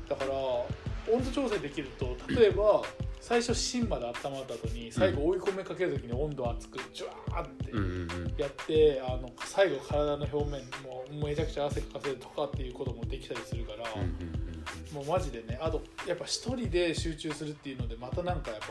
[0.08, 2.82] だから温度調整できると例えば
[3.20, 14.47] 最初芯まで温まった後に最後追い込めかける時に温度熱くジュワーってやってあの最後体の表面もうめちゃくちゃ汗かかせるとかっていうこともできたりするから、うんうん
[14.92, 18.66] もうマジでねあとやっぱ一人で集中するっていうのでまたなんかやっぱ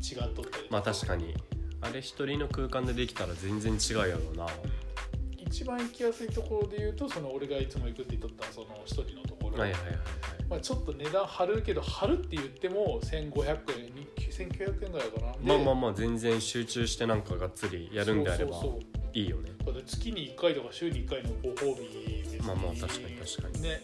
[0.00, 1.34] 違っとったりまあ確かに。
[1.80, 4.46] あれ一人の空間でできたら全然違うやろうな。
[5.36, 9.98] 一番行きやすいところで言うとその俺がいつも行くって言っとったその一人のところ、はいはいはいはい
[10.48, 15.34] まあ、ちょっと値段張るけど張るって言っても1500円に1900円ぐらいかな。
[15.42, 18.56] まあまああまあ全然集中してなんかがっつりやるんであれば
[19.12, 19.50] いいよね。
[19.86, 23.62] 月に1回とか週に1回のご褒美別にまあまあ確かに確かに。
[23.62, 23.82] ね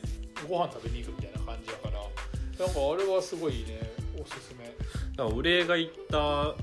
[0.49, 2.67] ご飯食べに行くみたいな感じやから。
[2.67, 3.81] なんかあれはすごいね。
[4.21, 4.65] おすすめ。
[4.65, 4.75] だか
[5.17, 6.55] ら俺が行った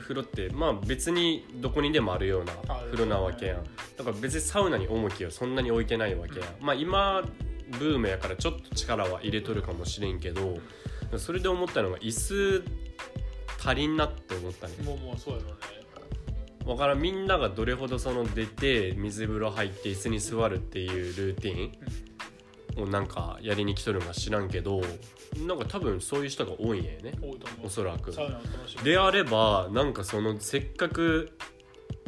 [0.00, 2.52] 風呂ってまあ別にどこにでもあるような
[2.90, 3.64] 風呂なわけやん。
[3.96, 6.48] だから別にサウナに重きをそんなに置いてないわけやん。
[6.60, 7.22] まあ今
[7.78, 10.58] ブームやからちょっと力は入れとるかもしれんけど
[11.18, 12.64] それで思ったのが椅子
[13.64, 14.74] 足りんなって思ったね。
[14.84, 15.56] もうもうそうやろね。
[16.64, 17.00] わからん。
[17.00, 24.82] みんながどれほどその出て水風呂入って椅子に座るっていうルーティンをなんかやりに来とるのか知らんけど
[25.46, 27.12] なんか多分そういう人が多いんやよね。
[27.22, 27.66] 多いと思う。
[27.66, 28.12] おそらく。
[28.84, 31.36] であればなんかそのせっかく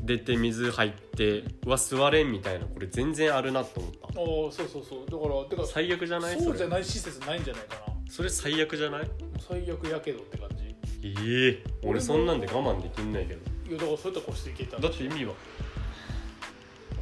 [0.08, 4.06] 出て水入ってうわ座れんみたいなこれ全然あるなと思った。
[4.08, 4.14] ああ
[4.50, 5.06] そうそうそう。
[5.06, 6.40] だからてか最悪じゃない？
[6.42, 7.92] そうじゃれない施設ないんじゃないかな。
[7.92, 9.02] もそれ最悪じゃない？
[9.02, 10.74] う最悪やけどって感じ。
[11.02, 13.40] ええ俺そんなんで我慢できんないけど。
[13.68, 15.34] いやだからそうやったら越していけただって意味は？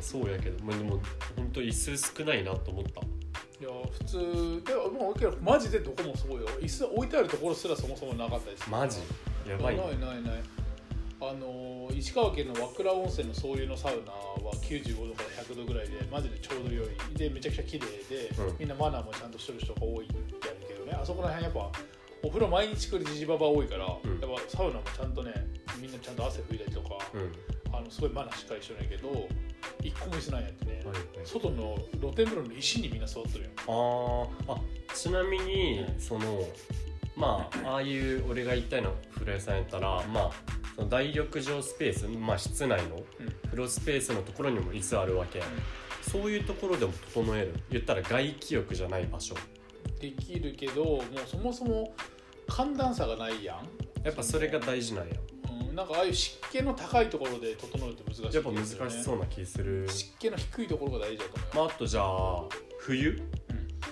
[0.00, 0.64] そうやけど。
[0.64, 1.00] まあでも
[1.36, 3.00] 本当椅子少ないなと思った。
[3.58, 6.46] いや普通でもうけどマジでどこもそうよ。
[6.60, 8.98] 椅子置いてあるところすらそもそもなかったですマジ？
[9.48, 10.42] やばいないないない
[11.18, 16.88] あの石川県の和倉温泉のそういうのサウナは95度から100度ぐらいでマジでちょうど良い。
[17.16, 18.56] でめちゃくちゃ綺麗で、うん。
[18.58, 20.14] みんなマナーもちゃんとしてる人が多いって
[20.46, 20.92] やるけどね。
[20.92, 21.70] あそこら辺やっぱ
[22.22, 24.20] お風呂毎日来るじじばば多いから、うん。
[24.20, 25.32] やっぱサウナもちゃんとね
[25.80, 27.74] みんなちゃんと汗拭いたりとか、うん。
[27.74, 29.28] あのすごいマナーしっかりしてるんやけど
[29.82, 30.98] 一個も椅子ないんやってね、はいはい。
[31.24, 34.52] 外の露天風呂の石にみんな座ってるよあー。
[34.52, 34.60] あ
[34.94, 36.42] ちなみにその
[37.16, 40.30] まあああいう俺が行ったような風呂屋さんやったらまあ
[40.74, 43.36] その大浴場スペースまあ室内のうん。
[43.46, 45.42] 風呂スペースのところにも椅子あるわけ、
[46.02, 47.54] そういうところでも整える。
[47.70, 49.34] 言ったら外気浴じゃない場所。
[49.98, 51.94] できるけどもうそもそも
[52.48, 53.56] 寒暖差がないやん。
[54.04, 55.14] やっぱそれが大事なんや。
[55.68, 59.88] うん、なんかああいう湿気の高いところで整うって難しいやっぱ難しそううな気する。
[59.88, 62.42] 湿気の低いところが大事だと思うよ、まああとじゃあ
[62.80, 63.10] 冬？
[63.10, 63.20] うん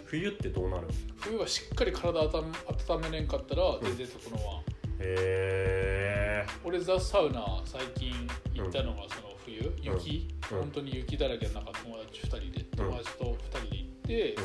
[0.07, 0.88] 冬ってどうなる？
[1.16, 2.52] 冬はしっかり体温
[2.88, 4.64] 温めれんかったら全然整わん、へ
[5.00, 8.12] え俺ザ・サウナ最近
[8.54, 10.59] 行ったのがその冬、雪、うん。
[10.61, 12.64] 本当に雪だらけの中友達2人で。
[12.76, 14.37] 友達と2人で行って、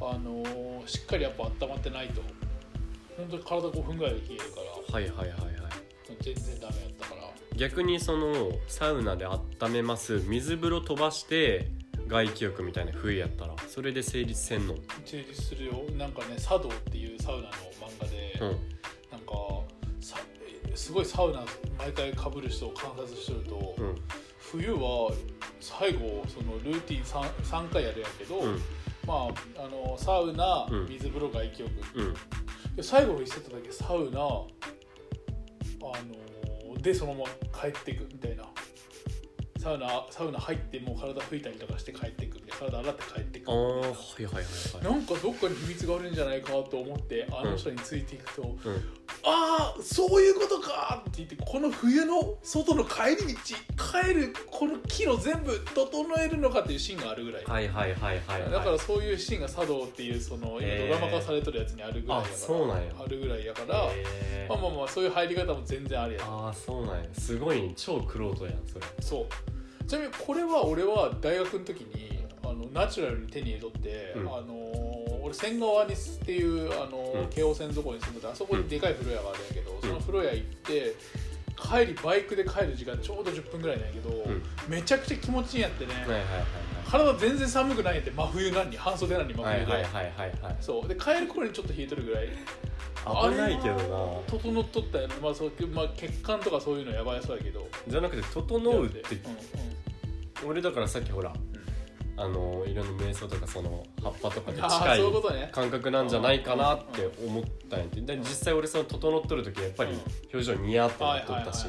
[0.00, 2.22] あのーしっかりやっぱ温まってないと
[3.16, 4.94] 本当に体5分ぐらいで冷えるから。
[4.94, 5.52] はいはいはいはい。
[6.20, 7.20] 全然ダメやったから。
[7.56, 10.22] 逆にそのサウナで温めます。
[10.26, 11.68] 水風呂飛ばして
[12.10, 14.74] 外気浴みたいな冬やったらそれで成立せんの？
[15.04, 15.84] 成立するよ。
[15.96, 17.52] なんかね茶道っていうサウナの漫
[18.00, 18.48] 画で、うん。
[19.10, 19.32] なんか
[20.00, 20.18] さ
[20.66, 21.44] えすごいサウナ
[21.78, 23.94] 毎回かぶる人を観察してると、うん。
[24.38, 25.12] 冬は
[25.60, 28.60] 最後そのルーティン 3, 3回やるんやけど、うん。
[29.06, 30.88] まああのサウナうん。
[30.88, 32.14] 水風呂外気浴、うん。
[32.76, 34.24] で最後の1セットだけサウナあ
[36.72, 37.26] のでそのまま
[37.60, 38.44] 帰っていくみたいな
[39.60, 42.39] サウナサウナ入ってもう体拭いたりとかして帰ってくる。
[42.60, 44.40] 体洗って帰っていくああはいはいはいは
[44.80, 44.84] い。
[44.84, 48.56] なんかどっかに秘密があるんじゃないかと思ってあの人についていくと、うん。
[49.22, 53.40] ああそういうことかって言ってこの冬の外の帰り道
[54.02, 58.50] 帰るこの機能全部整えるのかっていうシーンがあるぐらい、はいはいはいはいはい。
[58.50, 62.92] だからそういうシーンが茶道っていうそのドラマ化されてるやつにあるぐらいやからあそうなんや。
[62.98, 63.84] あるぐらいやから、
[64.48, 67.04] まあまあまあそういう入り方も全然ありやああそうなんや。
[67.12, 68.86] すごい超クロートやんそれ。
[69.00, 69.86] そう。
[69.86, 74.22] ちなみにこれは俺は大学の時にあのナチュラルに手に入れとって、うん。
[74.22, 74.54] あの
[75.22, 77.30] 俺仙川にっていうあの、うん。
[77.30, 79.80] 京王線底に住んでてあそこにでかい風呂屋があるんやけど、ん。
[79.80, 80.94] その風呂屋行って
[81.56, 84.42] 帰りバイクで帰る時間ちょうど10分ぐらいなんやけど、ん。
[84.68, 86.24] めちゃくちゃ気持ちいいんやってね、はいはいはい
[86.90, 90.88] 体全然寒くないんて真冬なのに半袖なのに真冬で、はいはいはいはいそう。
[90.88, 92.28] で帰る頃にちょっと冷えとるぐらい。
[93.30, 94.20] 危ないけどな。
[94.26, 97.68] 整っとったよね、まあそうまあ、血管とかそういうのやばいそうやけど。
[97.86, 99.00] じゃなくて整うって。
[99.00, 99.28] う
[100.42, 100.50] んうん。
[100.50, 101.32] 俺だからさっきほら
[102.20, 109.98] あのいろんな瞑想とかその葉っぱとかで近いそういうことね感覚なんじゃないかなって思ったんやてで実際俺その整っとる時やっぱり
[110.32, 111.66] 表情ニヤってなっとったし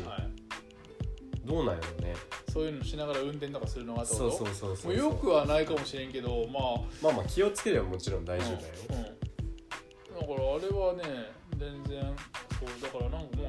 [1.45, 2.15] どうなんやろうね
[2.51, 4.95] そういうのしながら運転とかするのがそうそうそうそう。
[4.95, 6.63] よくはないかもしれんけどまあ。
[7.01, 8.73] まあまあ気をつければもちろん大丈夫だよ。
[8.89, 8.95] うん。
[8.97, 9.03] うん。
[9.03, 9.15] だか
[10.33, 12.01] らあれはね全然
[12.59, 13.43] そうだからなんかま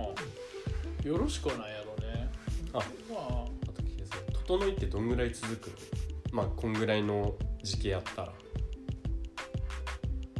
[1.04, 2.30] あよろしくはないやろうね。
[2.72, 3.44] あまあ。
[3.44, 4.14] あと聞いてさ
[4.46, 6.11] 整いってどんぐらい続くの？
[6.32, 8.32] まあこんぐらいの時期やったら。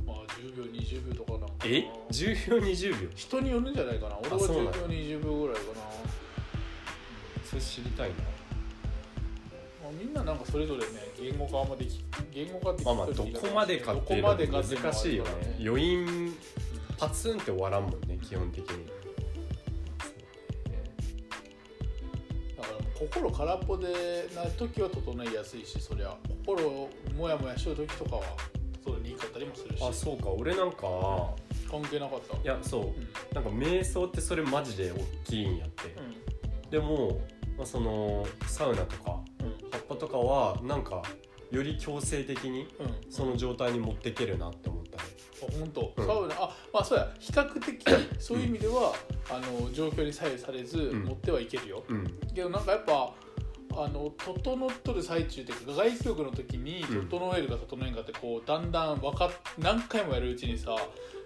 [0.06, 1.54] まあ10秒20秒とかなんかな。
[1.66, 3.08] え？10秒20秒？
[3.14, 4.18] 人によるんじゃないかな。
[4.18, 4.72] 俺は10そうなんや。
[4.72, 5.66] 秒20秒ぐらいかな。
[7.44, 8.14] それ知りたいな。
[8.16, 8.22] ま
[9.90, 10.86] あ、みんななんかそれぞれね
[11.20, 12.02] 言語化あんまでき
[12.32, 15.30] 言語化ってまあまあどこまでかっていうのは難しいよね。
[15.62, 16.34] 余韻
[16.96, 18.86] パツンって終わらんもんね基本的に
[23.10, 28.22] 心空っぽでな時は整いやすいしそりゃ心もやもやしとる時とかは
[28.84, 29.84] 整いにくかったりもするし。
[29.84, 30.30] あそうか。
[30.30, 30.86] 俺なんか
[31.70, 32.36] 関係なかった？
[32.36, 32.82] いやそう。
[32.82, 32.92] うん。
[33.32, 35.96] なんか瞑想ってそれマジで大きいんやって。
[36.70, 37.20] でも、
[37.56, 39.70] まあ、そのサウナとかうん。
[39.70, 41.02] 葉っぱとかはなんか
[41.52, 42.86] より強制的にうん。
[42.86, 45.02] うんその状態に持っていけるなって思ったね。
[45.42, 46.06] あ本当、うん。
[46.06, 47.12] サウナあまあそうや。
[47.18, 47.84] 比較的
[48.18, 48.94] そういう意味では、
[49.28, 51.04] あの状況に左右されずん。
[51.04, 52.18] 持ってはいけるよ、うん。
[52.34, 53.14] けどなんかやっぱ
[53.74, 57.08] あの整っとる最中っていうか外気浴の時にうん。
[57.08, 60.74] 整えるか整えんかってこうだんだん分かっ何回もやるうちにさ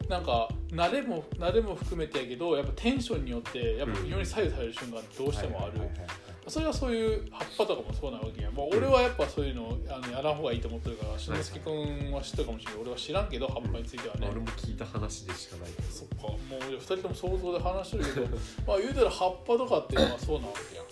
[0.09, 18.27] なんか慣れも慣れも含めてやけどやっぱテンションによってやっぱ非常に左右される瞬間どうしてもある、はいはいはいはいそれはそういう葉っぱとかもそうなわけや、まあ、俺はやっぱそういうのあのやらん方がいいと思ってるからしのすけ君は知ってるかもしれない俺は知らんけど葉っぱについてはね、俺も聞いた話でしかないけどそっかもう2人とも想像で話してるけど
[18.67, 20.83] まあ言うたら葉っぱとかっていうのはそうなわけや。
[20.83, 20.87] ん、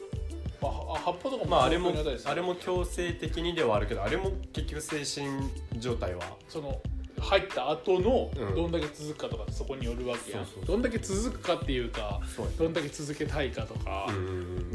[0.60, 1.92] まあ、は葉っぱとかもまああれも
[2.24, 6.36] あれも強制的にではあるけどあれも結局精神状態は？
[6.48, 6.80] その
[7.20, 8.54] 入った後のうん。
[8.54, 12.20] どんだけ続くかとかそこによるわけやどんだけ続くかっていうか
[12.58, 14.08] どんだけ続けたいかとか、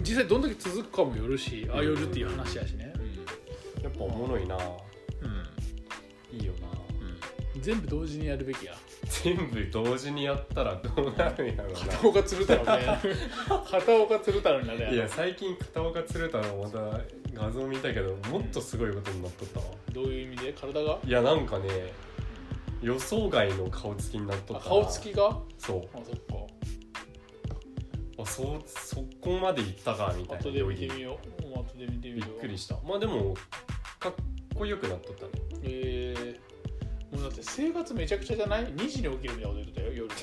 [0.02, 2.94] 実際どんだけ続くかもよるしあよるっていう話やしね、
[3.84, 4.56] やっぱおもろいな。
[4.56, 4.60] う
[6.36, 6.38] ん。
[6.38, 6.68] いいよな。
[7.62, 8.74] 全部同時にやるべきや。
[9.24, 13.00] 全部同時にやったらどうなるんやろう片岡鶴太郎ね。
[13.70, 17.02] 片岡鶴太郎になるやいや最近片岡鶴太郎また
[17.34, 19.66] 画像見たけどもっとすごいことになっとったわ。
[19.92, 20.54] どういう意味で？
[20.54, 21.00] 体が？
[21.06, 21.92] いやなんかね
[22.82, 25.28] 予想外の顔つきになっとったあ顔つきが？
[25.28, 25.82] あそう。
[25.94, 26.36] そっか。
[28.22, 30.42] あそうそこまでいったかみたいな。
[30.44, 31.42] 後で見てみよう。
[31.44, 32.76] もう後で見てみびっようくりした。
[32.86, 33.34] まあでも
[34.00, 34.14] かっ
[34.56, 35.32] こよくなっとったね。
[35.64, 40.14] えー、もうだって生活めちゃくちゃじゃない？2時に起きるみたいなこと言ってたよ夜の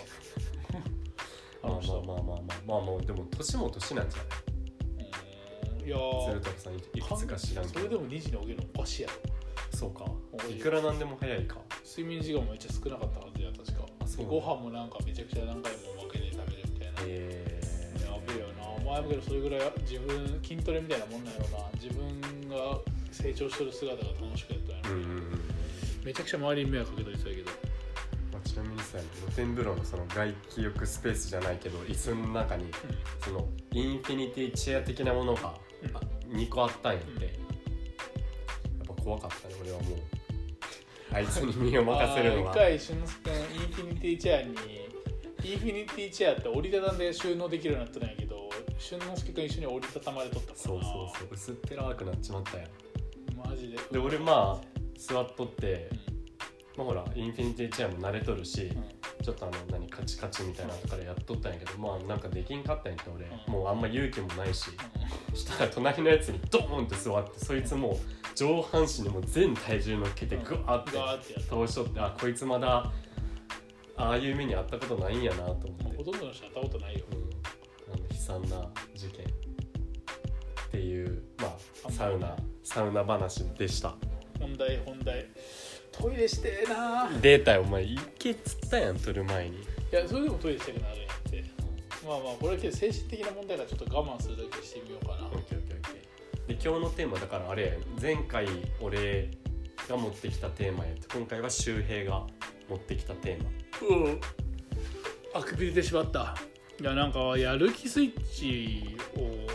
[1.63, 2.03] あまあの人。
[2.03, 4.29] まあまあまあまあまあまあでも年も年なんじゃない？
[5.83, 7.79] うんいや鶴太郎さんいいくつか知らんけど。
[7.81, 9.15] それでも2時に起きるのおかしいやろ
[9.75, 10.05] そうか。
[10.33, 11.59] おいいくらなんでも早いか。
[11.85, 13.87] 睡眠時間もめっちゃ少なかったはずや確か。
[14.25, 16.95] ご飯もなんかめちゃくちゃ何回も分けて食べるみたいな。
[17.07, 17.61] え
[18.01, 18.69] やべえよな。
[18.69, 21.65] お前もけどそれぐらい自分筋トレみたいなもんなんやろな。
[21.75, 22.79] 自分が
[23.13, 25.41] 成長してる姿が楽しくやったんやろ、うんうんうん。
[26.05, 27.51] めちゃくちゃ周りに迷惑かけたりしたけど。
[28.33, 32.71] まあ、ちなみにさ露天風呂のその外気浴スペースじゃないけど椅子の中に
[33.25, 35.97] そのインフィニティチェア的なものがうん。
[35.97, 37.46] あ2個あったんやって、やっぱ
[39.07, 39.99] 怖かったね俺はもう。
[41.13, 42.51] あいつに身を任せるのは。
[42.51, 44.49] 一回俊之介君インフィニティチェアに
[45.45, 50.59] インフィニティチェアって折りたたんで収納できるようになってないけど俊之介君一緒に折りたたまれとったから。
[50.59, 51.29] そうそうそう。
[51.31, 53.49] 薄っぺらくなっちまったやん。
[53.49, 53.79] マジで。
[53.93, 55.89] で俺まあ座っとって
[56.75, 58.85] う、まあ、ほらインフィニティチェアも慣れとるし、んうん。
[59.23, 63.53] ちょっとあの何カチカチみたいなのとかでやっとったんやけどまあなんかできんかったんやって俺、うん。
[63.53, 64.71] もうあんま勇気もないし
[65.35, 67.97] したら隣のやつにドーンって座ってそいつもう
[68.37, 72.93] 上半身にもう全体重乗っけてグワーって倒しとってあこいつまだ
[73.97, 77.07] ああいう目にあったことないんやなと思って、ほとんどの人会ったことないよ。
[77.11, 79.29] うん、あの悲惨な事件っ
[80.71, 83.95] ていうまあサウナサウナ話でした。
[84.39, 85.27] 本題本題。
[85.91, 87.09] トイレしてえな。
[87.23, 89.57] データお前行けっつったやん撮る前に。
[89.57, 89.61] い
[89.93, 91.45] やそれでもトイレしたくなるんやって。
[92.07, 95.31] まあまあこれはけど精神的な問題がちょっと我慢するだけしてみようかな
[96.47, 98.47] で今日のテーマだからあれ前回
[98.81, 99.31] 俺
[99.89, 102.27] が持ってきたテーマやって今回は周平が
[102.69, 103.97] 持ってきたテーマ。
[103.97, 104.21] うん。
[105.35, 106.37] あくびれてしまった。
[106.81, 109.47] いやなんかやる気スイッチを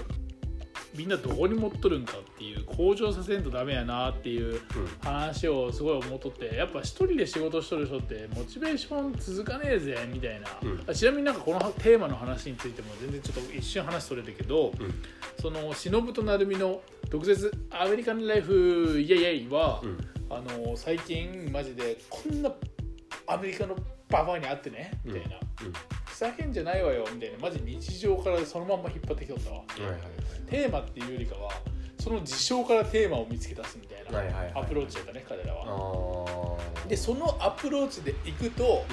[0.95, 4.61] みんなどこに持っとるんかっていう向上させんとダメやなっていう
[5.01, 10.83] 話をすごい思っとってやっぱ一人で仕事しとる人ってモチベーション続かねえぜみたいな、うん。
[10.87, 14.93] あちなみになんかこのテーマの話についても全然ちょっと一瞬話それたけど、うん。
[15.41, 19.97] その忍と成美の毒舌アメリカンライフイエイエイは、うん。
[20.29, 22.51] あの最近マジでこんな
[23.27, 23.75] アメリカの
[24.09, 25.73] ババアに会ってねみたいな、うん
[26.21, 27.39] ふざけんじゃないわよみたいな。
[27.39, 29.63] マジ日常からそのまんま引っ張ってきとったわ、
[30.47, 31.49] テーマっていうよりかは
[31.99, 36.59] その事象からテーマを見つけ出すみたいなアプローチだったね彼らあは。
[36.85, 36.87] ー。
[36.89, 38.85] でそのアプローチでいくと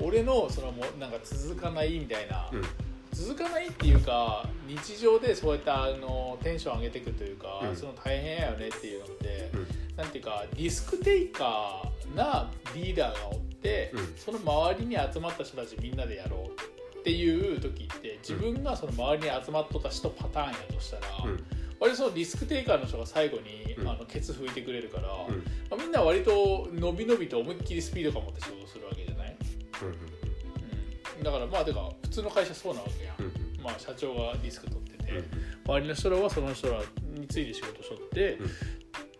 [0.00, 2.64] う俺のそのもうなんか続かないみたいな、んうん。
[3.12, 7.76] 続かないっていうか日常でそうやってあのテンション上げていくというか、うん。
[7.76, 9.96] その大変やよねっていうのって、うん。
[9.96, 13.51] なんていうかリスクテイカーなリーダーがおって、
[13.92, 14.14] うん。
[14.16, 21.44] その周りに集まった人たちみんなでやろうっていう時って自分がその周りに集まっとった人パターンやとしたら、うん。
[21.80, 23.88] 割とそのリスクテイカーの人が最後に、うん。
[23.88, 25.44] あのケツ拭いてくれるから、うん。
[25.70, 29.36] まあ、みんな割と伸び伸びと思いっきりスピード感持って仕事するわけじゃない、
[29.82, 35.24] うんうん、だからまあてか普通の会社そうなわけやん、まあ、社長がリスク取ってて、
[35.66, 38.46] 周りの人らはその人らについて仕事しとって、うん。
[38.46, 38.50] ま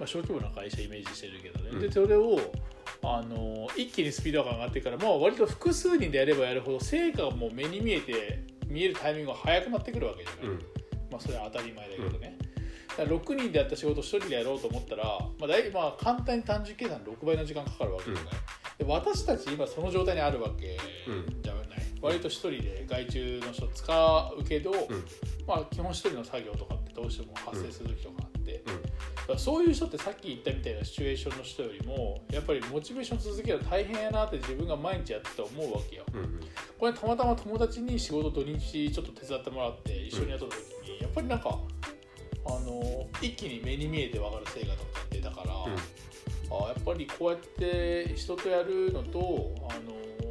[0.04, 1.80] あ、小規模な会社イメージしてるけどね、うん。
[1.80, 2.38] でそれを
[3.04, 10.58] あの一気にスピードが上がってから、まあ、割と複数人でやればやるほど成果がもう目に見えて見えるタイミングが早くなってくるわけじゃない、うん。
[11.10, 12.38] まあ、それは当たり前だけどね、
[12.96, 15.04] だから6人でやった仕事を1人でやろうと思ったら、
[15.38, 18.24] まあ、大まあ簡単に単純計算で6倍の時間かかるわけじゃない、
[18.78, 20.78] で私たち今その状態にあるわけ
[21.42, 21.62] じゃない、
[22.00, 24.78] 割と1人で外注の人使うけど、うん。
[25.46, 28.31] まあ、基本1人の作業とかってどうしても発生する時とか
[29.32, 36.04] からそういう人ってさっき言ったみたいなシチュエーションの人よりもやっぱりモチベーション続けるの大変やなって自分が毎日やってて思うわけよ。
[36.14, 36.40] うん
[36.78, 41.56] これたまたま友達に仕事土日ちょっと手伝ってもらって一緒にやった時に、やっぱりなんか
[42.44, 49.74] あの一気に目に見えて分かる成果とかってだから、あやっぱりこうやって人とやるのとあ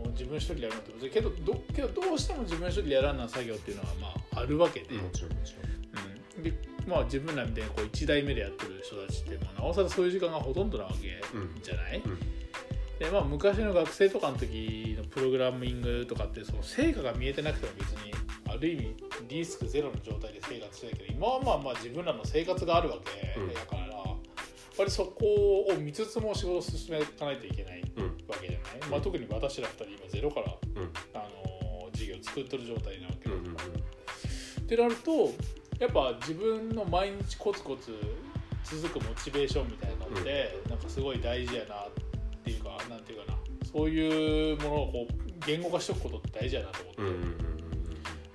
[0.05, 6.37] の自分一人でやるのってけどどけどどうしても自分一人でやらんな作業っていうのはまああるわけで、うんもちろんもちろん。
[6.37, 6.43] うん。
[6.43, 11.21] でまあ自分らみたいにこう1代目でやってる人たちって、まあ、なおさらそういう時間がほとんどなわけ
[11.61, 12.19] じゃない、うん。
[12.99, 18.13] でまあ、昔の学生とかの時のプログラミングとかってその成果が見えてなくても別に
[18.47, 18.95] ある意味
[19.27, 23.39] リスクゼロの状態で生活してたけど今はまあまあ自分らの生活があるわけ。
[23.39, 23.53] うん。
[23.53, 24.17] だから、やっ
[24.77, 30.91] ぱりそこを見つつも仕事を進めていかないといけないうんわけじゃない、まあ、特に私ら2人今ゼロから、うん。
[31.13, 33.81] あの事業を作ってる状態なわけうんうんだから。
[34.61, 35.33] ってなると
[35.81, 37.91] やっぱ自分の毎日コツコツ
[38.63, 41.89] 続くモチベーションみたいなのって、なんかすごい大事やなっ
[42.45, 45.13] ていうかなんていうかなそういうものをこう
[45.47, 47.35] 言語化しとくことって大事やなと思って、うんうんうんうん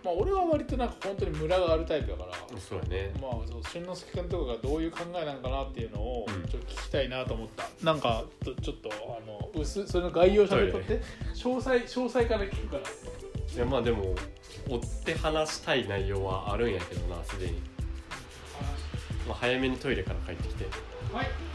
[0.05, 3.13] まあ俺は割となんか本当にムラがあるタイプだから、うんそうやね。
[3.21, 6.49] まあそう俊之介君とかがどういう考えなんかなっていうのをうん。
[6.49, 11.01] ちょっと聞きたいなと思った、なんかちょっとあの薄それの概要喋っとって？
[11.35, 12.83] 詳細詳細から聞くから
[13.57, 14.15] いやまあでも
[14.69, 17.53] 追って話したい内容はあるんやけどなすでに、
[19.27, 20.65] まあ、早めにトイレから帰ってきて。
[21.13, 21.46] はいはい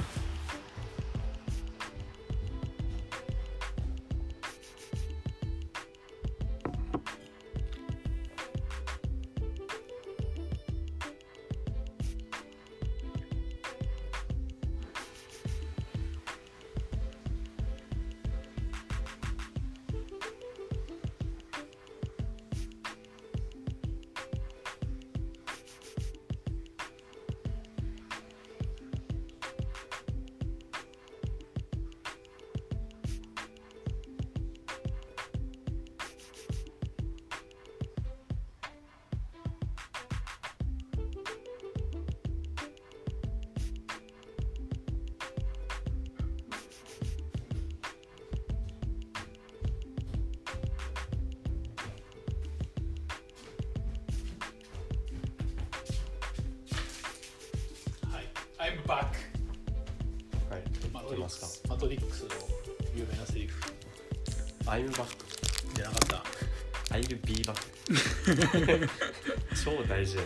[70.02, 70.18] 大事。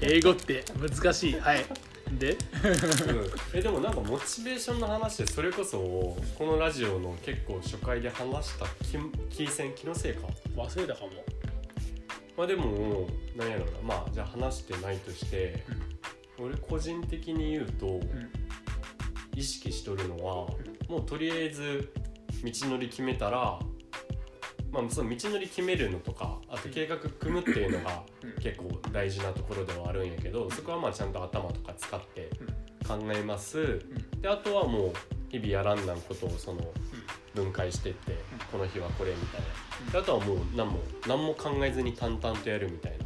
[0.00, 1.40] 英語って難しい。
[1.40, 1.66] はい。
[2.12, 2.30] で？
[2.30, 2.38] うん。
[3.52, 8.92] えでもなんかモチベーションの話でそれこそこのラジオの結構初回で話したキ
[9.36, 10.28] キーセン気のせいか？
[10.56, 11.10] 忘れたかも。
[12.36, 13.94] まあでもなんやろうな。
[13.96, 15.64] まあじゃあ話してないとして、
[16.38, 18.00] 俺個人的に言うと、ん。
[19.34, 20.46] 意識しとるのは、
[20.88, 21.92] もうとりあえず
[22.44, 23.58] 道のり決めたら
[24.72, 28.28] まあその道のり決めるのとかあと計画組むっていうのがうん。
[28.40, 32.30] 結構大事なところではあるんやけどそこはまあちゃんと頭とか使って
[32.86, 33.80] 考えます、
[34.20, 34.92] であとはもう
[35.28, 36.60] 日々やらんなんことをその
[37.34, 38.16] 分解してって、
[38.50, 39.40] この日はこれみたい
[39.86, 43.04] な、であとはもう何も何も考えずに淡々とやるみたいな。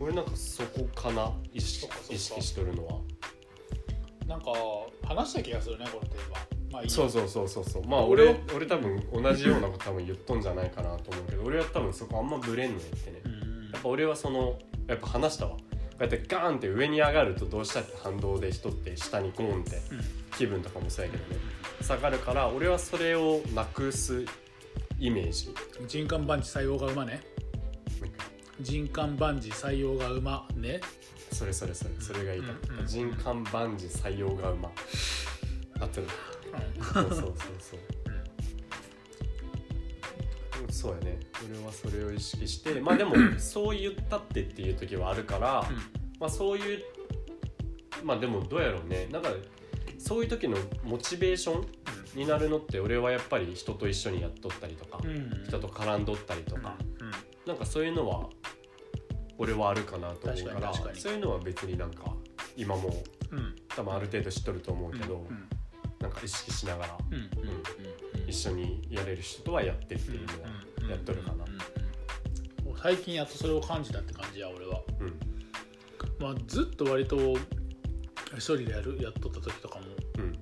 [0.00, 1.86] 俺なんかそこかな意識
[2.42, 2.94] しとるのは。
[4.26, 4.52] なんか
[5.06, 6.94] 話した気がするねこのテーマまあいいや。
[6.94, 7.84] そうそうそうそうそう。
[7.86, 8.38] まあ俺俺は。
[8.56, 13.20] 俺多分同じようなこと多分言っとんじゃないかなと思うけど俺は多分そこあんまブレんのやってね。
[13.24, 13.70] うん。
[13.72, 15.52] やっぱ俺はそのやっぱ話したわ。
[15.52, 15.58] こ
[15.98, 20.00] うやってガーンって上に上がるとどうしたって反動で人って下にゴーンってうん。
[20.36, 21.36] 気分とかもそうやけどね。
[21.82, 24.24] 下がるから俺はそれをなくす
[24.98, 25.54] イメージ。
[25.88, 27.20] 人間万事採用が馬ね。
[28.60, 30.80] 人間万事採用が馬ね。
[31.32, 34.70] それそれそれそれが言いたかった、うんうん人間万事採用が馬。
[35.80, 36.06] あってる
[36.92, 37.80] そうそうそうそう。
[40.62, 40.72] うん。
[40.72, 41.20] そうやね。
[41.48, 45.64] 俺はそれを意識してまあでもそう言ったってっていう時はあるから、
[46.18, 46.82] まあそういう
[48.04, 49.08] まあでもどうやろうね。
[49.10, 49.30] なんか
[49.98, 51.66] そういう時のモチベーション
[52.14, 55.44] になるのって俺はやっぱり人と一緒にやっとったりとか、うん。
[55.46, 57.10] 人と絡んどったりとか、うん。
[57.46, 58.28] なんかそういうのは
[59.38, 62.04] 俺はあるかなと思うからそういうのは別になんか
[62.56, 63.56] 今もうん。
[63.68, 65.48] 多分ある程度知っとると思うけど、うん
[66.00, 66.98] なんか意識しながら
[68.26, 71.44] 一緒にやれる人とはやってっていうのはやっとるかな。
[72.82, 75.20] 最近やっとそれを感じたって感じや俺は、うん。
[76.18, 77.16] まあ、ずっと割と
[78.34, 79.84] 一人でやるやっとった時とかも。
[80.18, 80.32] うん。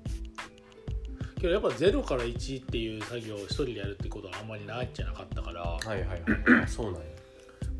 [1.40, 5.62] けどやっぱ0から1っていう作業を一人でやるってことはあんまりないっちゃなかったから。
[5.62, 6.20] はいはいはい。
[6.62, 7.00] あそうなんや。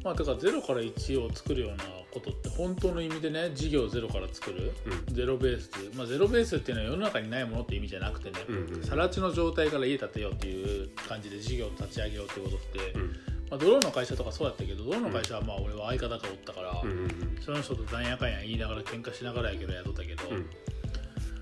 [0.03, 4.73] まあだから0から1を作るようなことって本当の意味でね事業をゼロから作る
[5.09, 5.15] うん。
[5.15, 13.03] ゼロベースまあゼロベースっていうのは世の中にないものって意味じゃなくてね、うんうんさら地の状態から家建てようっていう感じで事業を立ち上げようってことって、うん
[13.51, 17.39] まあ、ドローンの会社とかそうやったけどドローンの会社はまあ俺は相方がおったから、うんうん。
[17.41, 20.47] その人となんやかんや言いながら喧嘩しながらやけどやっとったけど、うん。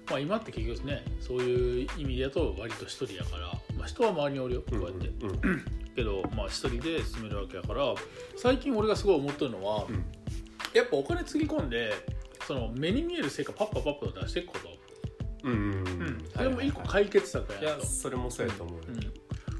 [0.08, 5.10] まあ、今って結局ねそういう意味でやと割と一人やから、まあ、人は周りにおるよこうやって、
[5.96, 7.94] けどまあ一人で進めるわけやから
[8.36, 10.04] 最近俺がすごい思ってるのは、うん
[10.76, 11.92] やっぱお金つぎ込んで
[12.46, 14.68] その目に見える成果パッパパッパと出していくこと、
[15.44, 15.52] うん。
[15.52, 15.58] うん。
[15.58, 16.48] うんそはい。
[16.48, 18.84] れも一個解決策いややなと、それもそうやと思うよ。
[18.88, 19.12] うん。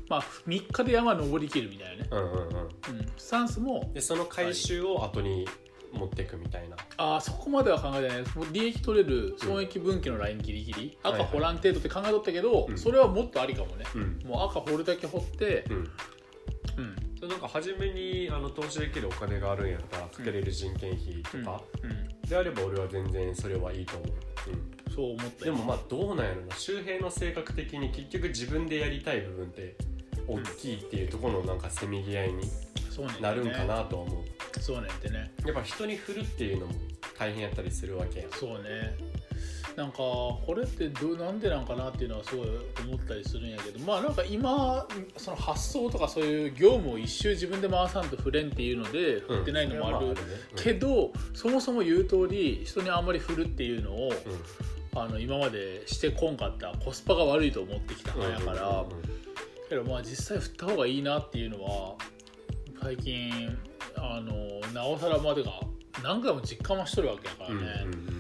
[0.09, 2.39] まあ3日で山登りきるみたいなね、うんうんうん。
[2.39, 5.49] うん、スタンスもでその回収を後に
[5.93, 6.77] 持っていくみたいな。
[6.99, 8.19] あーそこまでは考えてない。
[8.19, 12.79] ですもう利益取れる損益分岐のラインギリギリ、はいはい赤掘らん程度って考えとったけど、うん。
[12.79, 14.21] それはもっとありかもね、うん。
[14.29, 15.77] もう赤掘るだけ掘って、うん。
[15.77, 29.77] うん、それなんか初めにあの投資できるお金があるんやったらかけれる人件費とか、うんであれば俺は全然それはいいと思う、そう思ったでもまあどうなんやろな周平の性格的に結局自分でやりたい部分って
[30.27, 32.43] 大きいっていうところのなんかせめぎ合いに
[33.21, 34.61] なるんかなとは思う。
[34.61, 35.31] そうねてね。
[35.45, 36.73] やっぱ人に振るっていうのも
[37.17, 38.31] 大変やったりするわけやん。
[38.33, 38.97] そうね
[39.77, 42.47] なんかこれってどうなんでなんかなっていうのはすごい
[42.87, 44.87] 思ったりするんやけどまあなんか今
[45.19, 50.15] その発想とかそういう業務を一周自分で回さんと振れんっていうので振ってないのもある、ね。
[50.57, 54.13] けどそもそも言う通り人にあんまり振るっていうのを、
[54.95, 58.85] あの今までしてこんかったコスパが悪いと思ってきたうん派やから、
[59.69, 61.95] けどまあ実際振った方がいいなっていうのは
[62.81, 63.59] 最近
[63.97, 65.61] あのなおさらまでが
[66.03, 68.16] 何回も実感はしとるわけやからね、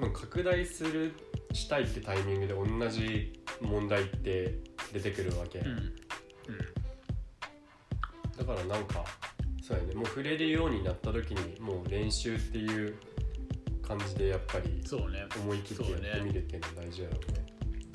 [0.00, 1.12] 多分拡大する
[1.52, 4.54] したいってタイミングで同じ問題って
[4.94, 5.58] 出てくるわけ。
[5.58, 5.68] うん。
[5.68, 5.76] うん。
[8.38, 9.04] だからなんか
[9.62, 9.94] そうやね。
[9.94, 12.96] もう触れるようになった時にもう練習っていう
[13.82, 17.46] 感じでやっぱり思い切ってやってみるっていうのは大事やろうね。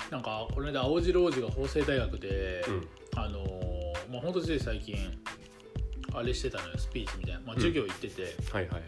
[0.08, 2.88] なんかこの間青白王子が法政大学で、うん。
[3.16, 3.46] あのー
[4.12, 4.96] まあ本当つい最近
[6.14, 6.78] あれしてたのよ。
[6.78, 8.82] スピーチみたいな、まあ、授業行ってて、はいはいはい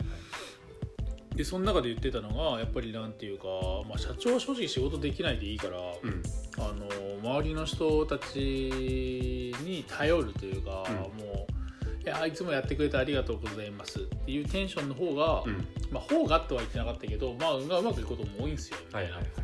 [1.38, 3.44] でその中で言ってたのがやっぱりなんていうか、
[3.88, 6.22] まあ、社長は正直仕事できないでいいから、うん。
[6.58, 6.88] あの
[7.36, 10.94] 周りの人たちに頼るというか、うん。
[11.24, 15.64] もういやいつもやってくれてありがとうございますっていうテンションの方が、うん。
[15.92, 18.78] まあ方がとは言ってなかったけど、まあ、がうまくいくことも多いんですよ。
[18.84, 19.14] みたいな。
[19.14, 19.42] はいはいはい。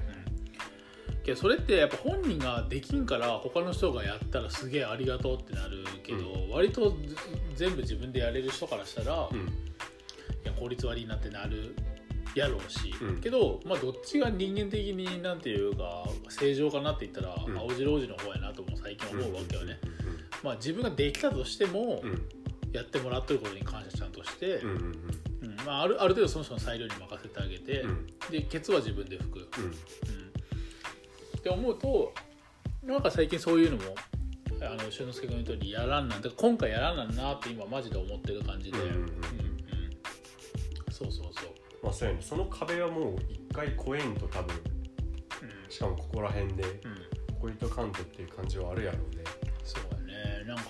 [1.16, 1.22] うん。
[1.22, 7.16] けどそれってやっぱ本人ができんから他の人がやったらすげえありがとうってなるけど、割とず
[7.54, 9.73] 全部自分でやれる人からしたら、いうん
[10.44, 11.74] や効率悪いなってなる
[12.34, 13.20] やろうし、うん。
[13.20, 17.58] けど、まあ、どっちが人間的になんていうか正常かなって言ったら、うん。
[17.58, 19.90] 青白王子の方やなとも最近思うわけよね、うん
[20.42, 22.28] まあ、自分ができたとしても、うん。
[22.72, 24.84] やってもらってることに感謝ちゃんとして、うんうんうん。
[24.84, 25.56] うん。
[25.64, 28.06] まあ、あるある程度その人の裁量に任せてあげて、うん。
[28.30, 29.64] でケツは自分で拭く、うん。
[29.64, 29.70] うん。
[29.70, 32.12] って思うと
[32.82, 33.94] なんか最近そういうのも
[34.60, 38.94] あの俊之介君の言う通りやらんなんて今回やらんなんなって今マジで思ってる感じで、うんうん。
[38.94, 39.53] うん
[40.94, 41.50] そうそうそう、
[41.82, 42.22] まあそうやね。
[42.22, 45.70] その壁はもう一回越えんと多分うん。
[45.70, 49.24] しかもここら辺でうん、越えとかんとっていう感じはあるやろうね。
[49.64, 50.44] そうやね。
[50.46, 50.64] なんか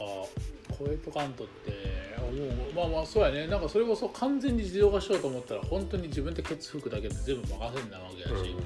[0.77, 3.47] コエトカントって思うまあまあそうやね。
[3.47, 8.57] なんかそれこそ完全に自動化しようと思ったら本当に自分でケツ拭くだけで全部任せんなわけやし、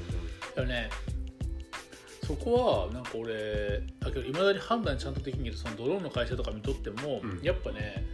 [0.55, 0.91] だからね
[2.25, 7.41] そこはなんか俺だけどいまだに判断ちゃんとできんけどそのドローンの会社とか見とっても、うん。
[7.43, 8.07] やっぱね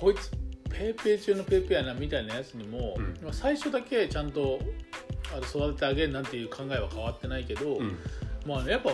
[0.00, 0.30] こいつ
[0.78, 3.18] ペーペー中のペーペーやなみたいなやつにも、うん。
[3.22, 4.58] まあ最初だけちゃんと
[5.34, 7.98] あの育ててあげるなんていう考えは変わってないけど、うん。
[8.46, 8.92] まあねやっぱ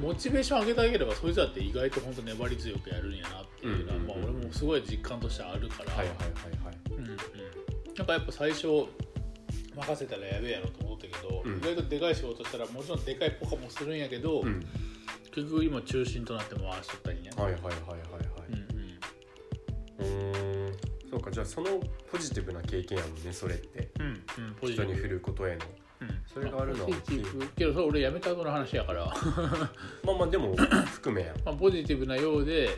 [0.00, 6.26] モチベーション上げてあげればそいつだって意外と本当粘り強くやるんやなっていうのは、うんうんうんまあ、俺もすごい実感としてあるから、はいはいはい
[6.64, 6.76] はい。
[6.90, 7.04] うん。
[7.04, 7.16] うん、
[7.96, 8.66] なんかやっぱ最初
[9.76, 11.58] 任せたらやべえやろと思ったけど、うん。
[11.58, 14.60] 意外とでかい仕事したらもちろんでかいポカもするんやけど、うん。
[15.34, 18.27] 結局今中心となって回しとったりね、はいはいはいはい
[21.28, 21.66] かじゃあその
[22.10, 23.90] ポジティブな経験やもんねそれって。
[24.00, 24.92] うんうんポジティブ。
[24.92, 25.58] 人に振ることへの。
[26.00, 26.20] うん。
[26.32, 27.46] それがあるのポジティブ。
[27.48, 29.06] けどそれ俺やめた後の話やから。
[30.04, 30.56] まあまあでも
[30.92, 31.34] 含めや。
[31.44, 32.68] まあポジティブなようで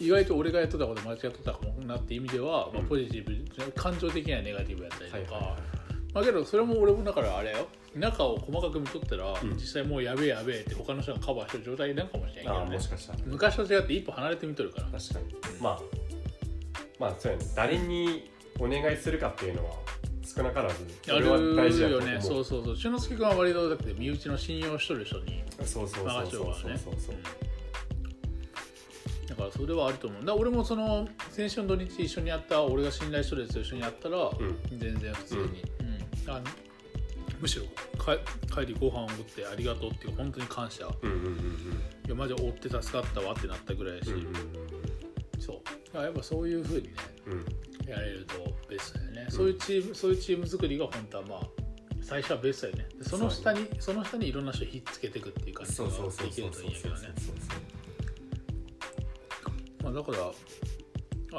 [0.00, 3.24] 意外と俺がやっとったこと間違っとったかもなっていう意味では、まあうん、ポジティ
[3.64, 5.62] ブ感情的にはネガティブやったりとか、はいはいはい
[6.14, 7.68] まあけどそれも俺もだからあれよ。
[7.96, 9.54] 中を細かく見とったら、ん。
[9.54, 13.18] 実際もうやべえやべえって他の人がカバーしてる状態なんかもしれんけああどねもしかしたら。
[13.26, 14.86] 昔と違って一歩離れて見とるから。
[14.98, 15.60] 確かに。
[15.60, 15.80] まあ
[17.04, 17.44] まあそうやね。
[17.54, 19.72] 誰にお願いするかっていうのは
[20.24, 22.10] 少なからずやるそれは大事だとよ思う。
[22.10, 22.76] ねそうそうそう。
[22.76, 26.78] 俊之介君は割とだって身内の信用しとる人にそうそうそうそうるからね。
[26.78, 27.16] そうそう
[29.28, 30.20] だからそれはあると思う。
[30.20, 34.78] だから俺もその先週の土日一緒にやった俺が信頼しとるやつと一緒にやったら、うん。
[34.78, 36.30] 全然普通に、うん。
[36.30, 36.44] あの
[37.40, 37.66] むしろ
[38.02, 38.16] か
[38.54, 40.84] 帰りご飯をおごってありがとうっていう本当に感謝。
[40.84, 42.08] いうんうんうん。
[42.08, 44.32] やマジ追って助かったわってなったぐらいやし、うんうん。
[45.38, 45.60] そう
[45.94, 46.94] だからやっぱそういうふうにね
[47.26, 47.32] うん。
[47.32, 47.44] うん
[47.86, 48.34] やれると
[48.68, 51.40] ベストだよね、そういうチームそういうチーム作りが本当はまあ
[52.00, 52.88] 最初はベストだよね。
[52.98, 57.00] でその下にそ,、の下にいろんな人ひっつけていくっていう感じがそうそうそうできるといいんやけどね
[59.82, 60.18] まあ、だから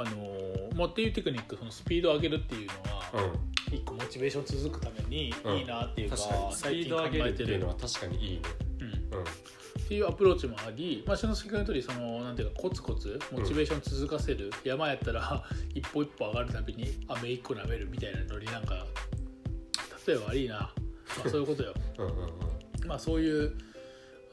[0.02, 3.32] あのーまあ、っていうテクニックそのスピードを上げるっていうのは、
[3.72, 3.76] うん。
[3.76, 6.56] 一個モチベーション続くためにうんいいなっていうか,、確かに。
[6.56, 8.42] スピード上げるっていうのは確かにいいね。
[8.82, 9.26] うん、っうん
[9.88, 15.44] ていうアプローチもあり、まあ、篠介君の通りそのなんていうかコツコツモチベーション続かせる、山やったら
[15.76, 18.86] 一歩一歩上がるたびに飴一個舐めるみたいなノリなんか
[20.08, 20.74] 例えば悪いな、ま
[21.26, 21.74] あ、そういうことよ。
[22.00, 22.88] うんうんうん。
[22.88, 23.56] まあそういう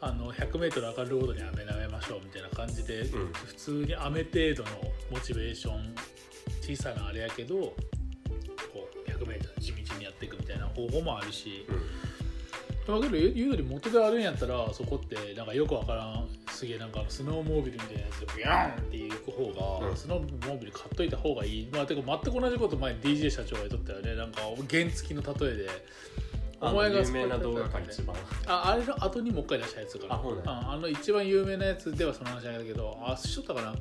[0.00, 3.32] あの 100m 上がるごとに飴舐めましょうみたいな感じで、うん。
[3.32, 5.94] 普通に飴程度のモチベーション
[6.60, 7.76] 小さなあれやけどこ
[9.06, 11.66] う 100m 地道にやっていくみたいな方法もあるし、
[12.84, 16.28] だけど言うより元であるんやったらそこってなんかよくわからん。
[16.50, 19.96] すげえなんかスノーモービルみたいなやつでビャーンって行く方が、うん。
[19.96, 21.68] スノーモービル買っといた方がいい。
[21.72, 24.16] まあてか全く同じこと前に DJ 社長が言っとったよね。
[24.16, 25.68] なんか原付きの例えで
[26.62, 28.14] お前が有名な動画か一番。
[28.46, 30.14] ああれの後にもう一回出したやつかな。
[30.14, 33.74] あそうなんやああの一番有名なやつではその話なんだけどあしとったかな。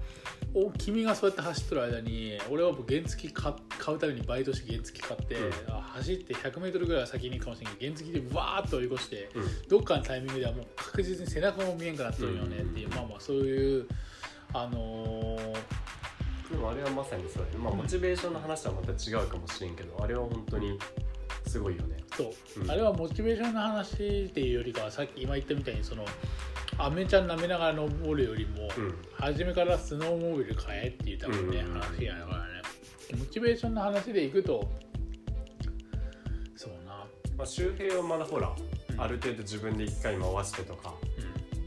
[0.53, 5.51] お君がそうやって走ってる間に俺はもう原付買買うためにバイトして原付買って、うん。
[5.73, 9.67] あ走って 100m ぐらいは先にかもしれんけど原付でわーっと追い越してうん。
[9.69, 12.93] どっかのタイミングではもう確実に背中も見えんくなってるよねっていう、うん。
[12.95, 13.87] まあまあそういう
[14.53, 15.55] あのー
[16.51, 17.63] でもあれはまさにそうだね。
[17.63, 20.77] まあモチベーションの話はまた違うかもしれんけどあれは本当に
[21.47, 21.97] すごいよね。
[22.15, 22.71] そう、うん。
[22.71, 26.05] あれはモチベーションの話っていうよりかはさっき今言ったみたいにその
[26.77, 28.95] アメちゃん舐めながら登るよりも、うん。
[29.13, 32.61] 初めからスノーモービル買えっていう多分ね、うん話やからね。
[33.17, 34.71] モチベーションの話でいくと
[36.55, 37.05] そうな、
[37.37, 38.55] まあ、周平はまだほら、
[38.89, 39.01] うん。
[39.01, 40.93] ある程度自分で一回回してとか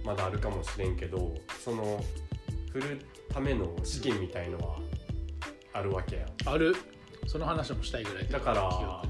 [0.02, 2.02] うまだあるかもしれんけどその
[2.72, 4.78] 振るための資金みたいのは
[5.72, 6.74] あるわけやん、ん、ある。
[7.26, 9.02] その話もしたいぐらいだから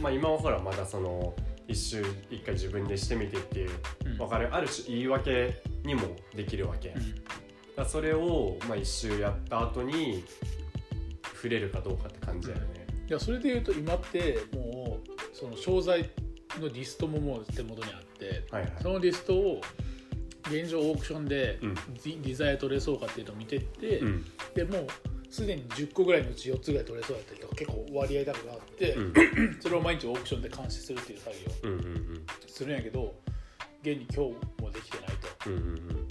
[0.00, 1.34] まあ、今はほらまだその
[1.66, 3.70] 一周一回自分でしてみてっていう
[4.06, 4.16] うん。
[4.18, 6.02] 分かるある種言い訳にも
[6.34, 6.94] できるわけ
[7.76, 10.24] だそれを、まあ、一周やった後に
[11.34, 16.10] 触れるかどうかって感じだよね、いやそれでいうと今ってもうその商材
[16.58, 18.72] のリストももう手元にあってはいはい。
[18.82, 19.60] そのリストを
[20.42, 21.74] 現状オークションでうん。
[21.74, 24.24] ディデザイア取れそうかっていうのを見てって、うん。
[24.54, 24.86] でもう
[25.30, 29.12] すでに10個ぐらいのうち4つぐらい取れそうだったり結構割合高くなって、うん。
[29.60, 31.50] それを毎日オークションで監視するっていう作業
[32.46, 33.14] するんやけど
[33.82, 35.06] 現に今日もできてない
[35.42, 35.50] と。
[35.50, 36.08] うんうんうん。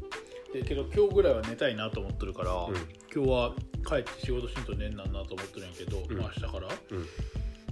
[0.54, 2.76] でけど今日ぐらいは寝たいなと思ってるから、うん。
[3.14, 3.56] 今日は
[3.88, 6.18] 帰って仕事しんと寝んなんなと思ってるんやけど、ん。
[6.18, 6.68] まあ明日から。
[6.92, 7.08] うん。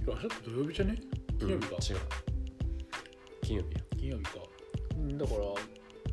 [0.06, 0.98] 明日って土曜日じゃね？
[1.38, 1.76] 金曜日か、
[3.42, 3.80] 金曜日や。
[3.98, 4.30] 金曜日か。
[4.96, 5.40] うんだから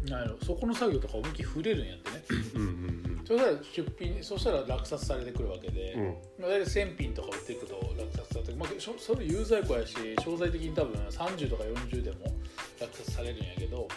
[0.06, 2.24] なんやろそこの作業とか思いっきり触れるんやってね。
[2.56, 6.18] うんうんそしたら出品そしたら落札されてくるわけで、うん。
[6.42, 12.18] 大体1000品とか売っていくと落札されて、まあ、それ有罪庫やし商材的に多分30とか40でも
[12.82, 13.88] 落札されるんやけど。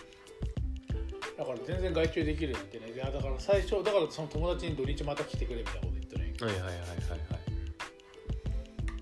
[1.37, 2.93] だから全然外注できるんってね。
[2.95, 6.47] いやだから最初だからその友達に土日また来てくれみたいなこと言ってるんやけど。
[6.47, 6.99] はいはいはいはいはい。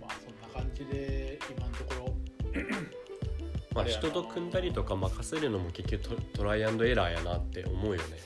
[0.01, 1.74] まあそんな感じで今の
[3.75, 8.19] まあ人と組んだりとか任せるのも結局トトライアンドエラーやなって思うよね。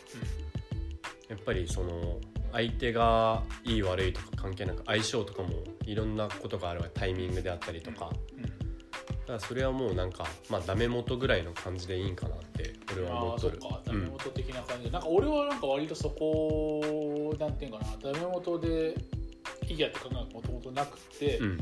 [1.28, 2.18] やっぱりその
[2.52, 5.50] 相手がいい悪いとか関係なく相性とかも
[5.84, 6.88] いろんなことがあるわ。
[6.92, 8.10] タイミングであったりとか。
[8.36, 8.42] うん。
[8.42, 13.58] だからそれはもうなんかまあダメ元ぐらいの感じでいいんかなって俺は思ああっとる。
[13.60, 13.80] そっか。
[13.84, 14.84] ダメ元的な感じ。
[14.84, 18.12] で、なんか俺はなんか割とそこなんていうかな。
[18.12, 18.94] ダメ元で
[19.66, 21.60] いいやって考えがもともとなくて、うん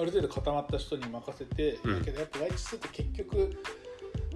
[0.00, 1.98] ある程度固まった人に任せて、うん。
[2.00, 3.62] だけどやっぱ外出って結局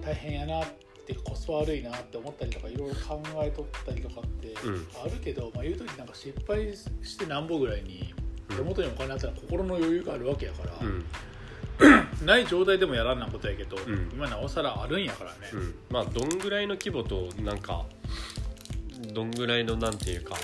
[0.01, 0.67] 大変やなっ
[1.05, 4.87] てコスパ悪いなって思ったりとかいろいろ考えとったりとかってうん。
[5.03, 8.13] あるけど、まあ、言う時なんか失敗してなんぼぐらいに
[8.49, 11.05] うん手元にお金あったら心の余裕があるわけやから、うん。
[12.25, 14.11] ない状態でもやらんなことやけど、ん。
[14.13, 15.75] 今なおさらあるんやからね、うん。
[15.89, 17.85] まあどんぐらいの規模となんか
[19.13, 20.35] どんぐらいのなんていうか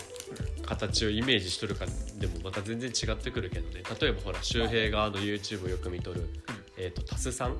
[0.65, 1.85] 形をイメージしとるか
[2.21, 3.83] でもまた全然違ってくるけどね。
[3.99, 6.29] 例えばほら周平があの YouTube をよく見とる、
[6.77, 7.57] えー、とタスさん。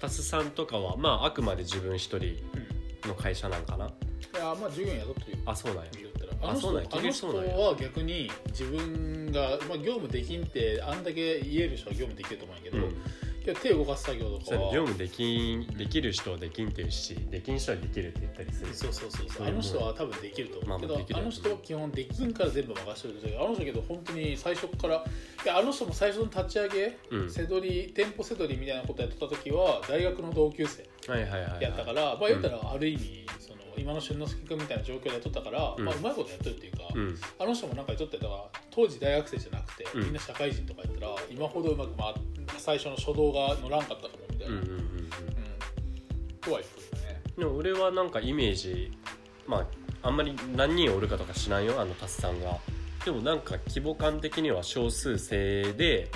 [0.00, 2.24] タスさんとかはまああくまで自分一人うん。
[2.24, 2.72] うん
[3.08, 3.86] の会社なんかな。
[3.86, 3.90] い
[4.36, 5.90] やまあ従業員雇ってるよあそうなんや。
[6.42, 6.88] あの人あそうなんや。
[6.92, 12.92] あの人は逆に自分が、まあ、業務できんってあんだけ言える人は業務できると思うんやけど、うん。
[12.92, 12.94] い
[13.50, 18.74] や手動かす作業とか業務できんできる人はできんっていうしできん人はできるって言ったりする。
[18.74, 19.46] そうそうそうそう。
[19.46, 20.80] あの人は多分できると思う。
[20.80, 25.04] けど、まあまあの人は基本できんから全部任せてるけどあの人けど本当に最初から
[25.44, 27.30] いやあの人も最初の立ち上げ、うん。
[27.30, 31.62] せどり店舗せどりみたいなことやってた時は大学の同級生はいはいはいはい。
[31.62, 35.84] やったから、まあ言ったらある意味その今の俊之介君みたいな状況でやっとったから、うん。
[35.84, 37.18] まあ、うまいことやってるっていうか、うん。
[37.38, 40.04] ああの人もなんかやっとってだから当時大学生じゃなくて、うん。
[40.04, 42.14] みんな社会人とかやったら今ほどうまく、まあ、
[42.58, 44.78] 最初の初動が乗らんかったかもみたいな、うんうんうんうん。
[44.78, 44.88] うん。
[46.40, 47.22] とは言ってたね。
[47.36, 48.92] でも俺はなんかイメージ
[49.46, 49.58] ま
[50.02, 52.58] ああんまり何人おるかとか知らんよあのタスさんが。
[53.04, 56.08] でもなんか規模感的には少数制で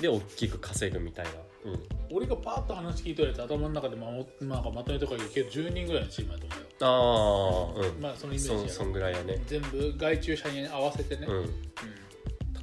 [0.00, 1.32] で大きく稼ぐみたいな
[1.64, 2.16] うん。
[2.16, 6.66] 俺がパーッと話聞いとれて頭の中でまもなんかまとめとか言うけど10人ぐらいのチームだと思うよ。
[6.80, 8.00] ああうん。
[8.00, 9.42] まあそのイメージそそんぐらいやね。
[9.46, 11.36] 全部外注者に合わせてね、うん。
[11.36, 11.70] うん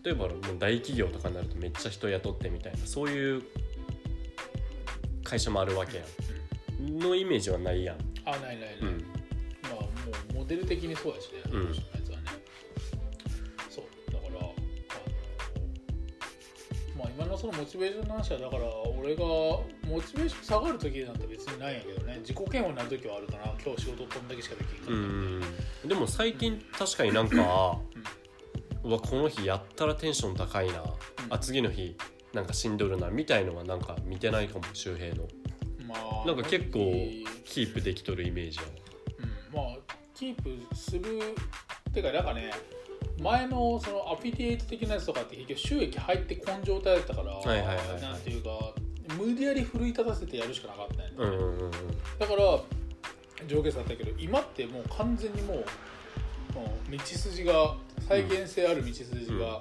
[0.03, 3.43] 例えばもう大企業とかになるとめっちゃ人雇ってみたいなそういう
[5.21, 6.03] 会社もあるわけや
[6.79, 6.99] ん。
[6.99, 7.97] のイメージはないやん。
[8.23, 8.87] あないないない、うん。
[9.63, 9.89] まあも
[10.31, 11.73] うモデル的にそうやしね、うん
[17.37, 18.63] そのモチベーションの話はだから
[18.99, 19.63] 俺がモ
[20.05, 22.17] チベーション下がる時なんて別にないんやけどね。
[22.19, 23.43] 自己嫌悪になる時はあるかな。
[23.63, 25.87] 今日仕事こんだけしかできんかった。
[25.87, 27.79] でも最近確かになんか、
[28.83, 30.83] うわこの日やったらテンション高いな、
[31.29, 31.95] あ次の日
[32.33, 32.45] なん。
[32.45, 32.77] かしん。
[32.77, 33.79] どるなみたいのはなん。
[33.81, 35.27] か見てないかも周平の
[35.87, 36.37] まあなん。
[36.37, 36.79] か結構
[37.45, 38.63] キープできとるイメージや
[39.53, 39.77] まあ
[40.13, 40.35] キー
[40.69, 41.01] プする
[41.89, 42.25] っていうかなん。
[42.25, 42.51] かね
[43.21, 48.01] 前のそのアフィリエイト的なやつとかって結局収益入ってこん状態だったから、はいはいはいはい。
[48.01, 48.49] なんていうか
[49.17, 51.71] 無理やり奮い立たせてやるしかなかったんやね、うんうんうんうん。
[52.19, 52.59] だから
[53.47, 55.65] 上下差あったけど今ってもう完全にもう
[56.91, 57.75] 道筋が
[58.07, 59.59] 再現性ある道筋が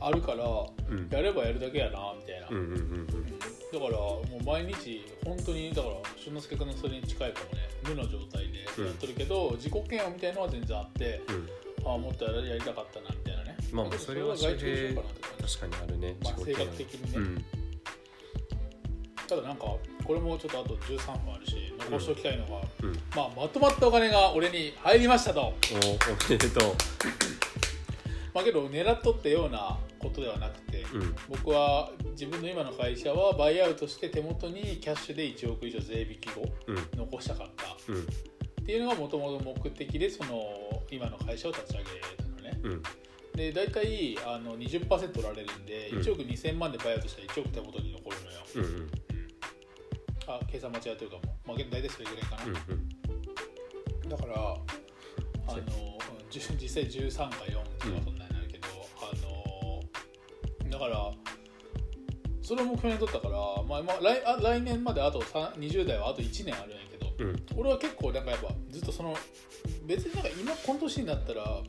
[0.00, 0.44] あるから、
[0.88, 1.08] うん。
[1.10, 3.06] やればやるだけやなみたいな、うんうんうんうん。
[3.06, 7.68] だからもう毎日本当にだから俊之介君のそれに近いかもね。
[7.84, 11.48] 無の状態でやってるけど、自己嫌悪みたいのは全然あってうん
[11.84, 13.56] ああもっとやりたかったなみたいなね。
[13.72, 17.44] まあまあそれは外注しようかなって感じ確かにあるねまあ、性格的にね、うん。
[19.28, 19.64] ただなんか
[20.04, 22.92] これもちょっとあと13分あるし残しておきたいのが、うん。
[23.16, 25.40] まあ、まとまったお金が俺に入りましたと。
[25.40, 25.52] おお
[26.30, 26.60] めでと
[28.34, 31.16] まあけど狙っとったようなことではなくて、ううん。
[31.28, 36.98] 僕は自分の今の会社はバイアウトして手元にキャッシュで1億以上税引き後うん。
[36.98, 37.76] 残したかった。
[37.92, 38.06] うん
[38.62, 40.40] っていうのがもともと目的でその
[40.90, 41.84] 今の会社を立ち上げ
[42.16, 42.60] たのね。
[42.62, 42.82] うん。
[43.34, 45.98] で大体あの20%取られるんでうん。
[46.00, 48.90] 1億2000万でバイアウトしたら1億手元に残るのよ、うんうん。
[50.28, 52.50] あ計算間違ってるかも、まあ、大体それぐらいかな、うん
[54.02, 54.08] うん。
[54.08, 55.92] だからあの
[56.30, 58.68] 実際13か4とかそんなになるけど、
[59.02, 59.12] あ
[60.64, 61.10] のだから
[62.40, 67.46] それを目標にとったから、まあまあ、来あ来年まであと3 20代はあと1年あるんやけどうん。
[67.56, 69.16] 俺は結構なんかやっぱずっとその
[69.86, 71.62] 別になんか今この年になったら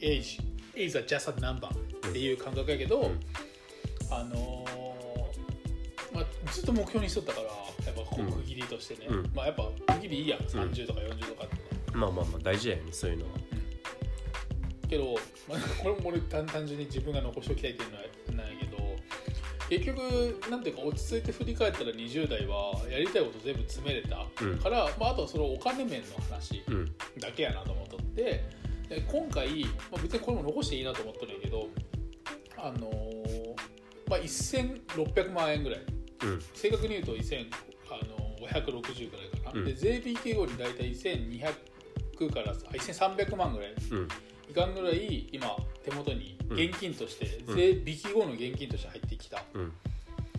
[0.00, 0.40] age
[0.74, 3.20] is a just a number っていう感覚やけど、うん。
[4.10, 7.52] あのーまあ、ずっと目標にしとったからや
[7.90, 9.30] っぱこう区切りとしてね、うん。
[9.34, 10.40] まあやっぱ区切りいいやん。
[10.40, 11.62] 30とか40とかってね、
[11.92, 13.30] まあまあまあ大事やよねそういうのは。
[14.88, 15.14] けど、
[15.48, 18.02] まあ、これも俺単単純に自分が残しておきたいっていうのは
[19.68, 24.58] 結局なんていうか落ち着いて振り返ったら20代はやりたいこと全部詰めれたうん。
[24.58, 26.92] から、まあ、あとはそのお金面の話うん。
[27.18, 28.44] だけやなと思っとって
[28.88, 31.68] で今回、まあ、別にこれも残していいなと思っとるんやけど
[32.56, 33.54] あのー
[34.08, 35.80] まあ、1600万円ぐらい。
[36.24, 36.40] うん。
[36.54, 39.64] 正確に言うと1560ぐらいかな、うん。
[39.64, 43.74] で税引き後に大体1200からあ1300万ぐらい。
[43.90, 44.08] うん
[44.54, 47.56] いかんぐらい今手元に現金として、うん。
[47.56, 49.42] 税引き後の現金として入ってきた。
[49.52, 49.72] うん。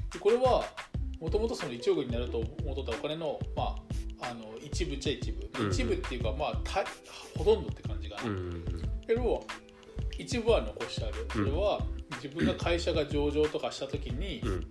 [0.09, 0.63] でこれは
[1.19, 3.75] もともとその1億になると思ったお金の,、ま
[4.21, 5.69] あ、あの一部っちゃ一部、うん。
[5.69, 6.85] 一部っていうか、まあ、た
[7.37, 8.21] ほとんどって感じかな、
[9.05, 9.45] けど
[10.17, 11.27] 一部は残してある。
[11.29, 11.81] それは
[12.23, 14.67] 自分が会社が上場とかした時に、うん。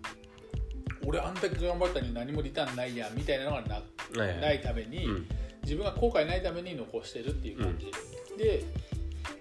[1.06, 4.40] 俺あんだけ頑張ったのに何もリターンないやんみたいなのがないはい。
[4.40, 5.28] ないために、うん。
[5.64, 7.92] 自分が後悔ないために残してるっていう感じ、
[8.38, 8.64] で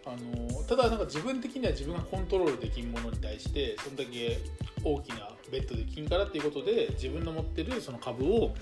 [0.05, 4.39] あのただなんか自分的には自分がコントロールできんものに対してそんだけ
[4.83, 8.53] 大きなベッドできんからっていうことで自分の持ってるその株を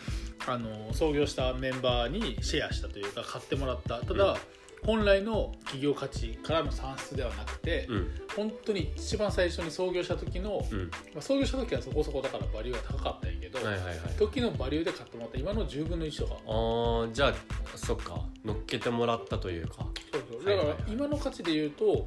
[0.45, 3.99] あの創業したメンバーにシェアしたというか買ってもらった。
[4.01, 4.37] ただ、
[4.83, 8.07] 本来の企業価値からの算出ではなくて、うん。
[8.35, 10.79] 本当に一番最初に創業した時の、うん。
[11.13, 16.35] まあ、創業した時はそこそこだからバリューが高かったんやけど、はいはいはい時のバリューで買ってもらった今の10分の1とか。
[16.47, 17.33] あーじゃあ
[17.75, 18.25] そっか。
[18.43, 19.85] 乗っけてもらったというか
[20.33, 22.01] そうだから今の価値で言うとも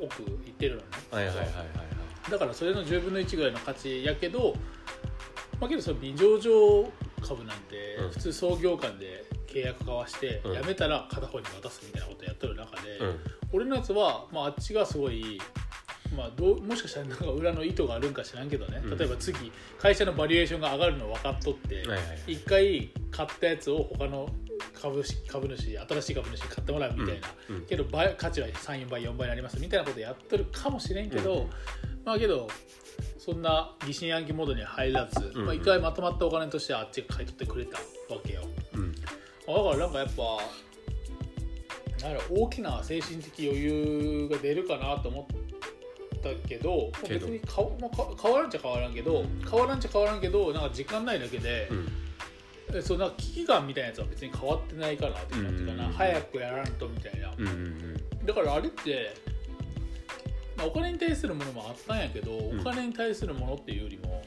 [0.00, 1.62] う奥いってるのね、はいはいはいはいは
[2.28, 2.30] い。
[2.30, 4.54] だからそれの10分の1ぐらいの価値やけど
[5.60, 6.90] まあけどその微上場
[7.26, 8.10] 株なんてうん。
[8.10, 10.62] 普通創業間で契約交わしてうん。
[10.62, 13.18] 辞めたら片方に渡すみたいなことやってる中で、うん。
[13.52, 15.40] 俺のやつは、まあ、あっちがすごい、
[16.16, 18.98] まあ、どうもしかしたらなんか裏の意図があるんか知らんけどね、うん。
[18.98, 22.32] 例えば次会社のバリエーションが上がるの分かっとって、はいはいはい。
[22.32, 24.28] 一回買ったやつを他の
[24.80, 31.50] 株式株主新しい株主に買ってもらうみたいな、うんけど倍価値は34倍4倍になりますみたいなことやってるかもしれんけど、うん。
[32.04, 32.48] まあけど
[33.18, 35.46] そんな疑心暗鬼モードには入らず、うん。
[35.46, 37.78] まあ、一回まとまったお金としてあっちが買い取ってくれた
[38.14, 38.42] わけよ。
[38.74, 38.92] うん。
[38.92, 39.12] だか
[39.70, 40.22] らなんかやっぱ
[42.06, 49.44] なん大きな精神的余裕が出るかなと思ったけど別に変わらんちゃ変わらんけど、うん。
[49.48, 51.74] 変わらんちゃ変わらんけどなんか時間ないだけで、う
[52.82, 57.96] そうなんか危機感みたいなやつは別に変わってないかなって感じかな、うん早くやらんとみたいな、うんうん
[58.26, 59.14] だからあれって、
[60.56, 62.60] まあ、お金に対するものもあったんやけど、ん。
[62.60, 64.20] お金に対するものっていうよりも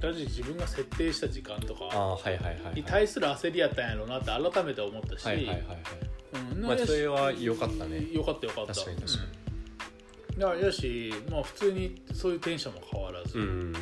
[0.00, 2.16] 単純に自分が設定した時間とか
[2.74, 5.28] に対する焦りやったんやろうなって改めて思ったし、
[6.54, 6.62] うん。
[6.62, 8.06] まあそれは良かったね。
[8.12, 8.74] 良かった良かった。
[8.74, 10.34] 確かに確かに。
[10.34, 10.40] うん。
[10.40, 13.72] だからやし、まあ、普通にそういうテンションも変わらず、うんうん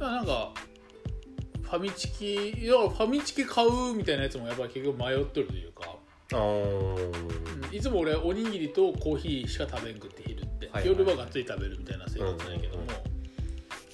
[0.00, 5.96] だからなんかファミチキいやファミチキ買うみたいなやつもやっぱり結局迷っとるというか、
[7.72, 10.86] いつも俺おにぎりとコーヒーしか食べんくって昼って、はいはい。
[10.86, 12.96] 夜はがっつり食べるみたいな生活なんやけども、うんうん。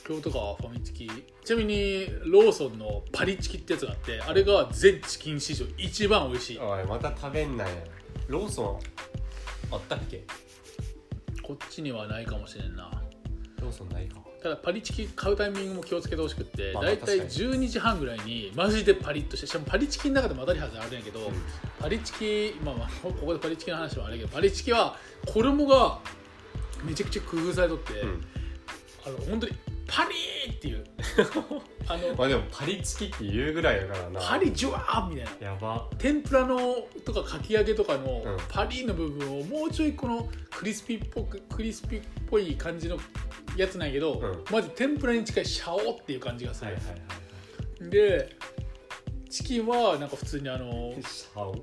[0.07, 1.11] 今日とかはファミチキ
[1.45, 6.59] ちなみにローソンのパリチキってやつがあってあれが全チキン史上一番美味しい。
[6.59, 7.71] おいまた食べんなよ。
[8.29, 8.81] ローソ
[9.73, 9.75] ン。
[9.75, 10.25] あったっけ？
[11.43, 12.91] こっちにはないかもしれんな。
[13.61, 21.33] ローソンないかただパリチキ買うタイミングも気をつけてほしくってまあだいたい確か12時半ぐらいにマジでパリッとしてしかもパリチキの中でも当たりはずあるんやけど、
[21.81, 25.99] パリチキまあまあここでパリチキの話もあるけどパリチキは衣が
[26.85, 28.25] めちゃくちゃ工夫されとって、うん。
[29.05, 29.53] あの本当に
[29.87, 30.85] パリーっていう。
[31.89, 34.21] あのまあでもパリチキって言うぐらいだからな。
[34.21, 35.47] パリジュワーみたいな。
[35.53, 35.89] やば。
[35.99, 36.59] 天ぷらの
[37.05, 38.37] とかかき揚げとかのうん。
[38.49, 42.99] パリの部分をもうちょいこのクリスピーっぽくクリスピーっぽい感じの
[43.57, 44.45] やつなんやけど、うん。
[44.51, 48.37] まず天ぷらに近いシャオっていう感じがする、はいはいはいで
[49.29, 51.55] チキンはなんか普通にあのはいシャオ？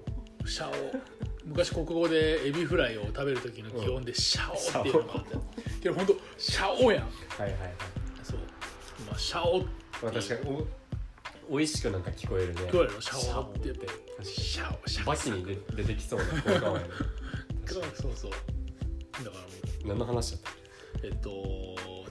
[0.46, 1.24] シャオ。
[1.46, 5.36] 昔国語でエビフライを食べる時の基本でシャオっていうのがあって、
[5.82, 7.04] けど本当シャオやん。
[7.04, 7.74] はいはいはい
[9.14, 9.68] そう、まあ、シャオって。
[10.04, 10.66] まあ確かに
[11.50, 12.62] お美味しくなんか聞こえるね。
[12.62, 13.60] 聞こえるのシャオって。
[13.64, 14.26] シャオって。
[14.26, 15.02] シャオシャオ。
[15.02, 16.26] にバキに出出てきそうな。
[16.26, 16.88] 効果音やね
[17.66, 17.84] そう
[18.16, 18.32] そう。
[18.32, 18.42] だか
[19.24, 19.38] らも
[19.86, 19.88] う。
[19.88, 20.50] 何の話だった？
[21.04, 21.32] えっと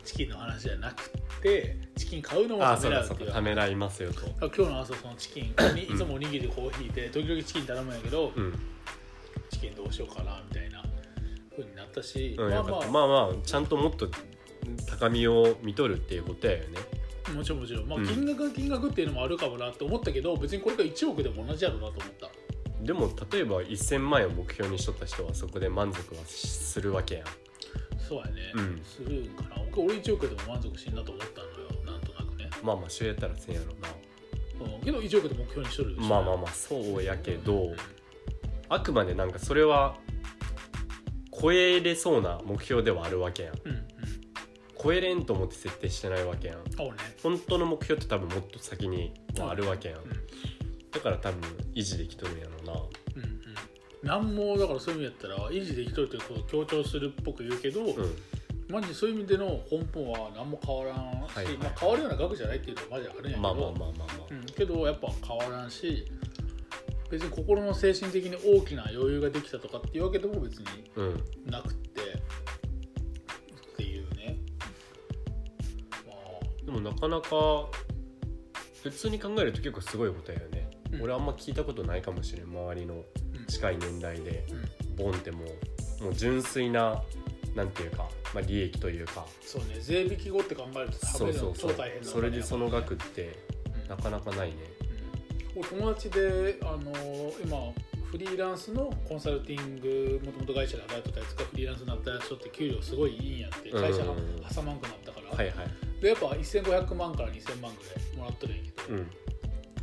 [0.04, 4.26] チキンの話じゃなくてチキン買うのもためらうっていためらいますよと。
[4.48, 8.52] 今日の朝そのチキン にいつもおにぎりでコーヒーで時々チキン頼むんやけど、うん、
[9.50, 10.82] チキンどうしようかなみたいな
[11.52, 14.08] 風になったし、うん、まあまあ、まあまあちゃんともっと
[14.88, 16.78] 高みを見とるっていうことやよね。
[17.34, 18.06] もちろんもちろん、まあ、うん。
[18.06, 22.30] 金額が金額っていうのもあるかもなって思ったけど別にこれが1億でも同じやろうなと思った。
[22.82, 27.24] でも例えば1000万円を目標にしとった人はそこで満足はするわけやん。
[27.98, 28.82] そうやね、うん。
[28.84, 29.62] するんかな。
[29.76, 31.52] 俺1億でも満足しんなと思ったのよ
[31.86, 33.66] なんとなくね、まあまあ週やったら1000やろ
[34.62, 36.06] うん、けど1億で目標にしとるでしょ。
[36.06, 37.74] うなまあまあまあそうやけど
[38.68, 39.96] あくまでなんかそれは
[41.32, 43.72] 超えれそうな目標ではあるわけやんうん。
[43.72, 43.91] うん
[44.82, 46.58] 超えれんと思って設定してないわけやん。
[47.22, 49.98] 本当の目標って多分もっと先にはあるわけやん。
[50.00, 50.08] うん。
[50.90, 51.40] だから多分
[51.74, 52.72] 維持できとるんやろうな。
[52.72, 53.26] うんう
[54.04, 54.08] ん。
[54.08, 57.94] なんもだからそういう意味やったら維持できとるということを強調するっぽく言うけど、うん。
[58.68, 61.58] マジでそういう意味での根本は何も変わらんし、はいはい。
[61.58, 64.06] まあ、変わるような額じゃないっていうのはマジであるんやけど、まあまあまあまあまあ。
[64.30, 66.06] うん、けどやっぱ変わらんし
[67.10, 70.66] 別に心の精神的に大きな余裕ができたとかっていうわけでも別に
[70.96, 71.24] うん。
[71.50, 71.74] なく
[76.72, 77.66] もなかなか
[78.82, 81.02] 普通に考えると結構すごいことやよね、うん。
[81.02, 83.46] 俺あんま聞いたことないかもしれん周りのうん。
[83.46, 84.44] 近い年代で。
[84.50, 84.96] うん。
[84.96, 85.44] ボンっても
[86.00, 87.02] うもう純粋な
[87.54, 89.26] なんていうか、まあ、利益というか。
[89.40, 89.78] そうね。
[89.80, 91.76] 税引き後って考えると食べるの超そうそうそう。
[91.76, 93.38] 大変なそれでその額って
[93.82, 93.88] うん。
[93.88, 94.56] なかなかないね。
[95.54, 95.60] うん。
[95.60, 96.92] 俺友達であの
[97.44, 97.72] 今
[98.10, 104.14] フリーランスのコンサルティングもともと会社で働いてたやつがフリーランスになった人って給料すごいいいんやって会社が
[104.54, 109.10] 挟まんくなったから、はいはいでやっぱ1500万から2000万ぐらいもらってるんやけど、うん。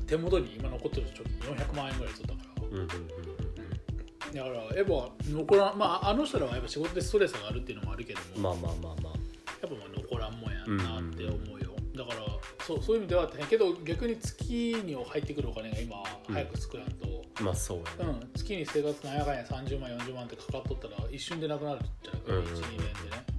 [0.06, 9.14] 手元に今残ってる貯金400万円ぐらい取ったから、うんうんうんだだからやっぱ残らんまああの人らはやっぱ仕事でストレスがあるっていうのもあるけども、まあまあまあまあ。
[9.60, 12.28] やっぱまあ残らんもんやなって思うよ、だから
[12.64, 13.48] そうそういう意味では大変。
[13.48, 15.96] けど逆に月に入ってくるお金が今
[16.28, 17.08] 早く作らんと、
[17.42, 18.30] まあそうやね、うん。
[18.36, 22.94] 月に生活なんやかんや30万40万ってかかっとったら一瞬でなくなるじゃないか、うんうんうん12年でね、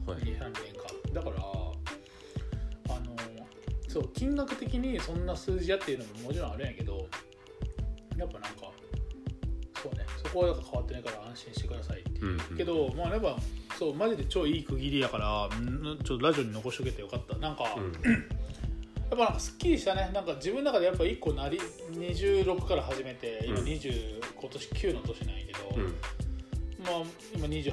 [0.06, 0.18] はい。
[0.18, 0.90] 23年か。
[1.14, 1.59] だから
[3.90, 7.08] そう金額的にそんな数字やっていうのももちろんあるんやけど
[8.16, 8.70] やっぱなんか
[9.82, 12.56] そうねそこは変わってないから安心してくださいっていう、うんうん。
[12.56, 13.36] けどまあやっぱ
[13.76, 17.36] そうマジで超いい区切りやからんちょっとラジオに残しとけてよかった。
[17.38, 17.92] なんか、うん。
[19.10, 20.10] やっぱなんかすっきりしたね。
[20.12, 21.58] なんか自分の中でやっぱ1個なり
[21.90, 25.94] 26から始めて今うん20、今年9の年なんやけど、うん
[26.84, 27.02] まあ
[27.34, 27.72] 今28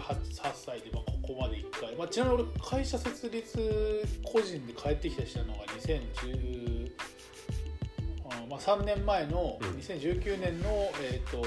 [0.54, 6.92] 歳で、まあ、ここまで1回、まあ、ちなみに俺会社設立個人で帰ってきたりしたのが2010
[8.30, 9.70] あまあ、3年前のうん。
[9.80, 11.42] 2019年の、えー、と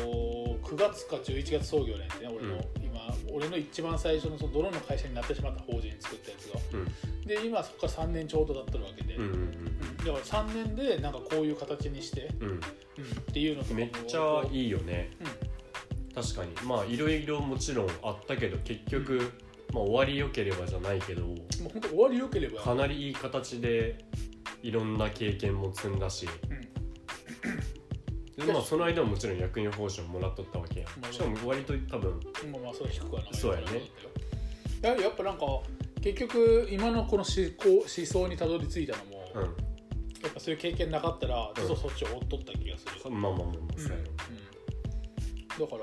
[0.63, 2.61] 9月か11月創業年ってね俺の、うん。
[2.83, 3.01] 今
[3.33, 6.61] 俺の一番最初のそのドローンの会社になってしまった法人作ったやつが。
[6.73, 7.27] うん。
[7.27, 9.97] で今そこから3年ちょうど経ってるわけで、うんうんうん。
[9.99, 12.49] だから3年でなんかこういう形にして、うん。
[12.49, 12.61] うん、っ
[13.33, 15.11] ていうのとめっちゃいいよね。
[15.21, 15.40] うん
[16.23, 16.69] 確かに。
[16.69, 19.33] まあいろいろもちろんあったけど結局、
[19.73, 21.37] まあ、終わりよければじゃないけどもう
[21.73, 22.61] 本当終わりよければ。
[22.63, 24.05] かなりいい形で
[24.63, 26.29] いろんな経験も積んだし、
[28.37, 32.21] でまあその間ももちろん役員報酬ももらっとったわけやまあしかも割と多分
[32.53, 33.67] まあまあそれ低くはないそうやね。
[34.83, 35.45] ややっぱなんか
[36.03, 39.39] 結局今のこの思考思想にたどり着いたのも、う
[40.23, 44.03] やっぱそういう経験なかったらずっとそっちを追っとった気がする、んまあまあまあまあうんそうやろ
[45.59, 45.67] うん。
[45.67, 45.83] だから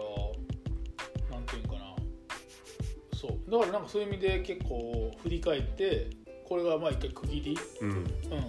[3.18, 3.52] そう。
[3.52, 6.08] だからなんかそういう意味で結構振り返って
[6.48, 7.90] これがまあ一回区切り、うん。
[7.90, 8.04] うん。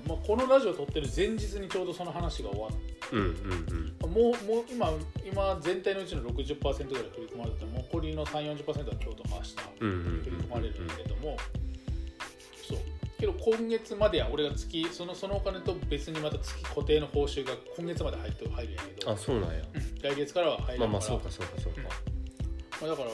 [0.06, 4.92] まあ、このラジオ撮ってる前日にちょうどその話が終わってうんうんもうもう今
[5.24, 11.36] 今全体のうちの60%ぐらい振り込まれてて残りの3 4 0は今日とか明日うんうんうん振り込まれるけども、
[12.68, 12.78] そう。
[13.18, 19.10] けど今月までは俺が月そのそのお金と別にまた月固定の報酬が今月まで入って入るんやけど。
[19.10, 19.62] あそうなんや。
[19.74, 19.98] うん。
[20.02, 20.78] 来月からは入るから。
[20.78, 21.80] まあまあそうかそうかそうか。
[22.80, 23.10] まあだから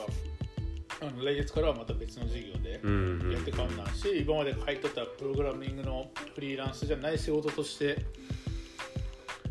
[1.23, 7.99] 来月からはまた別の事業でやってかんなんし、今まで入っとったプログラミングのフリーランスじゃない仕事として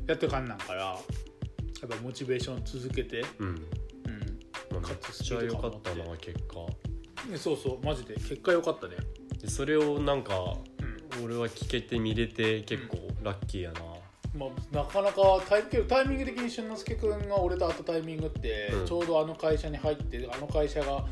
[0.08, 0.98] やってかんなんからや
[1.86, 3.48] っぱモチベーション続けて、うん。
[3.48, 3.56] うん、
[4.72, 7.30] まあめっちゃ良かったな結果。
[7.30, 8.16] でそうそうマジで。
[8.16, 8.96] 結果良かったね。
[9.42, 10.34] でそれをなんか
[11.16, 11.26] うん。
[11.26, 13.82] 俺は聞けて見れて結構ラッキーやな。
[14.36, 18.86] まあ、なかなかタイけどタイミング的に俊之介君が俺と会ったタイミングって、うん。
[18.88, 21.06] ちょうどあの会社に入ってあの会社が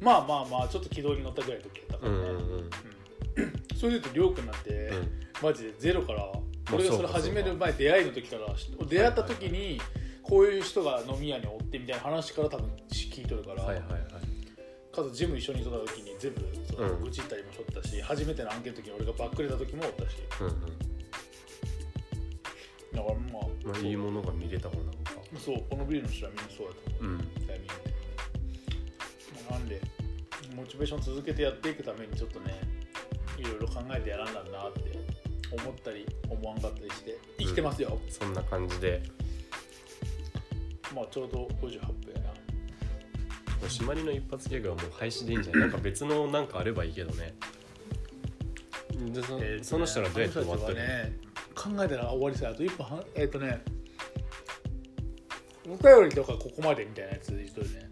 [0.00, 2.12] まあまあまあちょっと軌道に乗ったぐらいの時だったから。
[2.12, 2.34] ね、うんうん。
[2.34, 2.70] うん。
[3.76, 5.10] それで言うとりょうくんなんて、うん。
[5.42, 6.32] マジでゼロからあ
[6.72, 8.46] 俺がそれ始める前出会いの時から
[8.86, 9.80] 出会った時に
[10.22, 14.00] こういう人が飲み屋におってみたいな話から多分聞いとるから、はいはいはい。
[14.94, 16.40] かつジム一緒にいた時に全部
[16.70, 17.04] そのうん。
[17.04, 20.16] 愚痴ったりもしとったし、初めての案件の時に俺がバックれた時もおったし。
[20.40, 20.54] うんうん
[22.90, 25.12] だからまあまあいいものが見れたもんなんか。
[25.38, 27.12] そうこのビルの人はみんなそうだと思う。
[27.12, 27.18] うん。
[27.46, 27.97] タイミング的に、まあ
[29.50, 29.80] なんで
[30.54, 32.60] モチベーション続けてやっていくためにちょっとね
[33.38, 34.98] いろいろ考えてやらんだなって
[35.62, 39.02] 思ったり思わんかったりして生きてますよ、そんな感じで。
[40.94, 43.68] まあちょうど58分やな。
[43.68, 45.60] 締まりの一発ギャグはもう廃止でいいんじゃない？
[45.68, 47.34] なんか別のなんかあればいいけどね。
[49.12, 51.16] でそ,、えーその人らどうやって終わったね
[51.54, 53.62] 考えたら終わりさあと1分半えっ、とね
[55.66, 57.87] お便りとかここまでみたいなやつ言うとるねん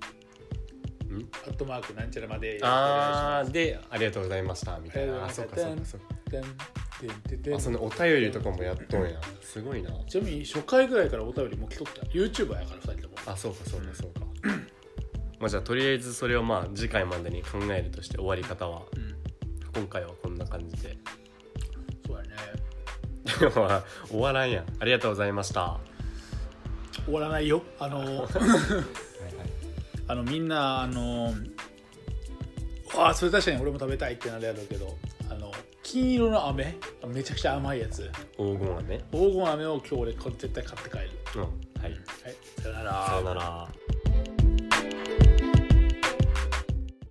[1.47, 5.25] アットマークなんちゃらまであーーでありがとうございましたみたいな。
[5.25, 7.57] あそうかとうかそうか。
[7.57, 9.11] あそのお便りとかもやっとんや。
[9.43, 9.91] すごいな。
[10.09, 12.03] ちなみに初回ぐらいからお便りも来とった。
[12.07, 13.15] YouTuber やから2人とも。
[13.27, 14.21] あそうかそうかそうか。
[15.39, 19.17] まあじゃあとりあえずそれをまあ次回までに考えるとして終わり方はうん。
[19.75, 20.97] 今回はこんな感じで。
[22.07, 22.29] そうやね。
[24.09, 24.67] 終わらんやん。
[24.79, 25.79] ありがとうございました。
[27.05, 27.63] 終わらないよ。
[27.79, 29.06] あのはいはい
[30.09, 31.35] あのみんなあの
[32.97, 34.97] あそれ確かに俺も食べたいってなるやろうけど
[35.31, 35.53] あの
[35.83, 36.77] 金色の飴
[37.09, 38.11] めちゃくちゃ甘いやつ。
[38.37, 41.11] 黄金はね黄金飴を今日俺これ絶対買って帰る。
[41.37, 41.43] うん。
[41.43, 41.83] はい。
[41.83, 41.93] はい。
[42.63, 43.07] さよなら。
[43.07, 43.69] さよなら